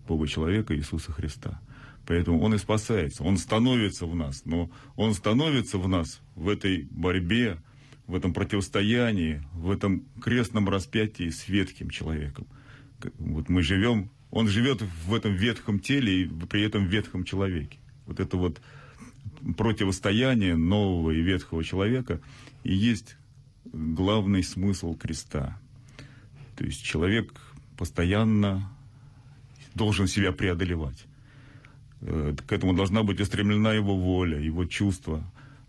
Бога 0.07 0.27
человека 0.27 0.77
Иисуса 0.77 1.13
Христа. 1.13 1.61
Поэтому 2.07 2.41
Он 2.41 2.55
и 2.55 2.59
спасается, 2.59 3.25
Он 3.25 3.37
становится 3.37 4.07
в 4.07 4.15
нас, 4.15 4.45
но 4.45 4.71
Он 4.95 5.15
становится 5.15 5.79
в 5.79 5.89
нас 5.89 6.21
в 6.35 6.49
этой 6.49 6.87
борьбе 6.91 7.59
в 8.07 8.15
этом 8.15 8.33
противостоянии, 8.33 9.43
в 9.53 9.71
этом 9.71 10.05
крестном 10.21 10.69
распятии 10.69 11.29
с 11.29 11.49
ветхим 11.49 11.91
человеком. 11.91 12.47
Вот 13.19 13.49
мы 13.49 13.63
живем, 13.63 14.11
он 14.31 14.49
живет 14.49 14.83
в 15.07 15.15
этом 15.15 15.35
ветхом 15.35 15.81
теле 15.81 16.23
и 16.23 16.27
при 16.27 16.63
этом 16.63 16.87
ветхом 16.87 17.25
человеке. 17.25 17.79
Вот 18.07 18.21
это 18.21 18.37
вот 18.37 18.61
противостояние 19.57 20.57
нового 20.57 21.11
и 21.11 21.21
ветхого 21.21 21.65
человека 21.65 22.21
и 22.67 22.75
есть 22.75 23.17
главный 23.65 24.43
смысл 24.43 24.97
креста. 24.97 25.57
То 26.57 26.65
есть 26.65 26.83
человек 26.83 27.41
постоянно 27.77 28.69
должен 29.75 30.09
себя 30.09 30.33
преодолевать. 30.33 31.07
Э, 32.01 32.35
к 32.45 32.53
этому 32.53 32.75
должна 32.75 33.05
быть 33.05 33.21
устремлена 33.21 33.73
его 33.73 33.97
воля, 33.97 34.41
его 34.41 34.65
чувства. 34.65 35.23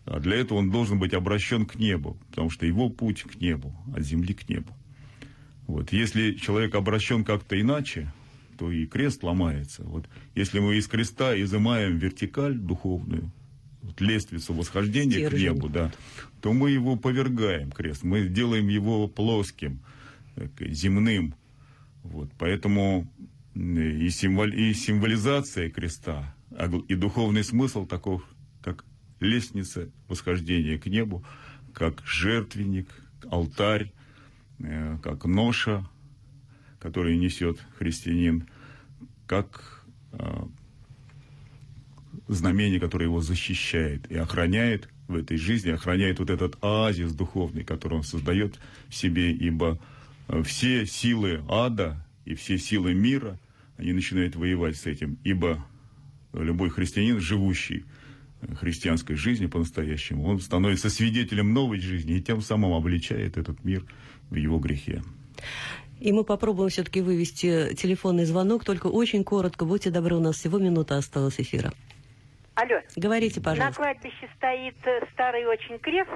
А 0.05 0.19
для 0.19 0.37
этого 0.37 0.57
он 0.57 0.71
должен 0.71 0.97
быть 0.97 1.13
обращен 1.13 1.67
к 1.67 1.75
небу, 1.75 2.17
потому 2.29 2.49
что 2.49 2.65
его 2.65 2.89
путь 2.89 3.21
к 3.21 3.39
небу, 3.39 3.75
от 3.95 4.03
земли 4.03 4.33
к 4.33 4.49
небу. 4.49 4.75
Вот. 5.67 5.93
Если 5.93 6.31
человек 6.33 6.73
обращен 6.73 7.23
как-то 7.23 7.61
иначе, 7.61 8.11
то 8.57 8.71
и 8.71 8.87
крест 8.87 9.21
ломается. 9.21 9.83
Вот. 9.83 10.09
Если 10.33 10.59
мы 10.59 10.77
из 10.77 10.87
креста 10.87 11.39
изымаем 11.39 11.97
вертикаль 11.97 12.57
духовную, 12.57 13.31
лестницу 13.99 14.53
восхождения 14.53 15.17
Стержень. 15.17 15.39
к 15.39 15.41
небу, 15.41 15.69
да, 15.69 15.91
то 16.41 16.53
мы 16.53 16.71
его 16.71 16.95
повергаем, 16.95 17.71
крест. 17.71 18.03
Мы 18.03 18.27
делаем 18.27 18.67
его 18.67 19.07
плоским, 19.07 19.79
земным. 20.59 21.35
Вот. 22.03 22.31
Поэтому 22.37 23.11
и, 23.55 24.09
символ, 24.09 24.47
и 24.47 24.73
символизация 24.73 25.69
креста, 25.69 26.35
а 26.51 26.69
и 26.87 26.95
духовный 26.95 27.43
смысл 27.43 27.85
таков, 27.85 28.23
как 28.61 28.85
лестница 29.19 29.89
восхождения 30.07 30.77
к 30.77 30.85
небу, 30.85 31.23
как 31.73 32.03
жертвенник, 32.05 32.89
алтарь, 33.29 33.91
э, 34.59 34.97
как 35.01 35.25
ноша, 35.25 35.87
который 36.79 37.17
несет 37.17 37.59
христианин, 37.77 38.47
как 39.25 39.83
э, 40.13 40.43
знамение, 42.27 42.79
которое 42.79 43.05
его 43.05 43.21
защищает 43.21 44.09
и 44.11 44.15
охраняет 44.15 44.89
в 45.07 45.15
этой 45.15 45.37
жизни, 45.37 45.71
охраняет 45.71 46.19
вот 46.19 46.29
этот 46.29 46.57
оазис 46.61 47.13
духовный, 47.13 47.63
который 47.63 47.95
он 47.95 48.03
создает 48.03 48.59
в 48.87 48.95
себе, 48.95 49.31
ибо 49.31 49.79
э, 50.27 50.43
все 50.43 50.85
силы 50.85 51.41
ада 51.47 52.05
и 52.25 52.35
все 52.35 52.57
силы 52.57 52.93
мира– 52.93 53.39
они 53.77 53.93
начинают 53.93 54.35
воевать 54.35 54.75
с 54.75 54.85
этим, 54.85 55.17
ибо 55.23 55.63
любой 56.33 56.69
христианин, 56.69 57.19
живущий 57.19 57.85
христианской 58.59 59.15
жизнью 59.15 59.49
по-настоящему, 59.49 60.25
он 60.25 60.39
становится 60.39 60.89
свидетелем 60.89 61.53
новой 61.53 61.79
жизни 61.79 62.17
и 62.17 62.21
тем 62.21 62.41
самым 62.41 62.73
обличает 62.73 63.37
этот 63.37 63.63
мир 63.63 63.85
в 64.29 64.35
его 64.35 64.59
грехе. 64.59 65.03
И 65.99 66.11
мы 66.11 66.23
попробуем 66.23 66.69
все-таки 66.69 67.01
вывести 67.01 67.73
телефонный 67.75 68.25
звонок, 68.25 68.63
только 68.63 68.87
очень 68.87 69.23
коротко. 69.23 69.65
Будьте 69.65 69.89
добры, 69.89 70.15
у 70.15 70.19
нас 70.19 70.35
всего 70.35 70.59
минута 70.59 70.97
осталась 70.97 71.39
эфира. 71.39 71.73
Алло. 72.57 72.81
Говорите, 72.95 73.39
пожалуйста. 73.39 73.65
На 73.65 73.71
кладбище 73.71 74.27
стоит 74.35 74.75
э, 74.87 75.05
старый 75.13 75.45
очень 75.45 75.77
крест. 75.77 76.09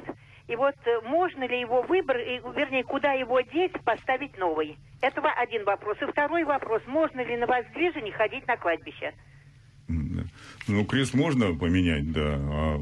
И 0.48 0.56
вот 0.56 0.74
э, 0.86 1.02
можно 1.08 1.48
ли 1.48 1.62
его 1.62 1.84
выбрать, 1.84 2.26
вернее, 2.58 2.84
куда 2.84 3.14
его 3.14 3.42
деть, 3.42 3.80
поставить 3.86 4.36
новый? 4.40 4.76
Это 5.02 5.22
один 5.22 5.66
вопрос. 5.66 5.98
И 6.02 6.06
второй 6.12 6.44
вопрос. 6.44 6.82
Можно 6.88 7.22
ли 7.24 7.38
на 7.38 7.46
воздвижении 7.46 8.10
ходить 8.10 8.48
на 8.48 8.58
кладбище? 8.58 9.14
Ну, 10.68 10.86
крест 10.86 11.14
можно 11.14 11.54
поменять, 11.54 12.12
да. 12.12 12.36
А 12.40 12.78
э, 12.78 12.82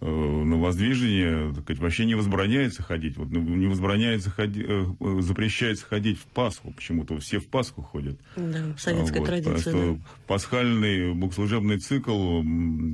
на 0.00 0.56
воздвижение 0.56 1.52
так 1.54 1.64
сказать, 1.64 1.82
вообще 1.82 2.04
не 2.04 2.14
возбраняется 2.14 2.82
ходить. 2.82 3.16
Вот 3.16 3.30
ну, 3.30 3.40
не 3.40 3.66
возбраняется 3.66 4.30
ходить, 4.30 4.64
э, 4.68 4.86
запрещается 5.20 5.86
ходить 5.86 6.18
в 6.18 6.26
Пасху. 6.26 6.72
Почему-то 6.72 7.18
все 7.18 7.40
в 7.40 7.46
Пасху 7.46 7.82
ходят. 7.82 8.18
Да, 8.36 8.74
советская 8.78 9.20
вот, 9.20 9.26
традиция. 9.26 9.94
Да. 9.94 10.00
Пасхальный 10.26 11.14
богослужебный 11.14 11.78
цикл 11.78 12.42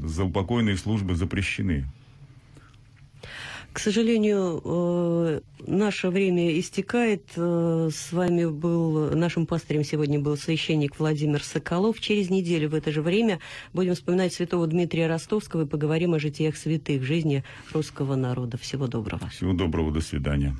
за 0.06 0.24
упокойные 0.24 0.76
службы 0.76 1.14
запрещены. 1.14 1.86
К 3.74 3.80
сожалению, 3.80 4.62
э, 4.64 5.40
наше 5.66 6.08
время 6.08 6.60
истекает. 6.60 7.24
Э, 7.34 7.90
с 7.92 8.12
вами 8.12 8.44
был, 8.44 9.10
нашим 9.16 9.46
пастырем 9.46 9.82
сегодня 9.82 10.20
был 10.20 10.36
священник 10.36 10.96
Владимир 11.00 11.42
Соколов. 11.42 11.98
Через 11.98 12.30
неделю 12.30 12.68
в 12.68 12.74
это 12.76 12.92
же 12.92 13.02
время 13.02 13.40
будем 13.72 13.96
вспоминать 13.96 14.32
святого 14.32 14.68
Дмитрия 14.68 15.08
Ростовского 15.08 15.62
и 15.62 15.66
поговорим 15.66 16.14
о 16.14 16.20
житиях 16.20 16.56
святых, 16.56 17.02
жизни 17.02 17.42
русского 17.72 18.14
народа. 18.14 18.58
Всего 18.58 18.86
доброго. 18.86 19.28
Всего 19.30 19.52
доброго, 19.52 19.90
до 19.90 20.00
свидания. 20.00 20.54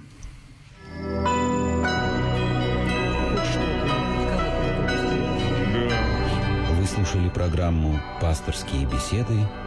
Вы 6.81 6.87
слушали 6.87 7.29
программу 7.29 8.01
«Пасторские 8.21 8.87
беседы» 8.87 9.39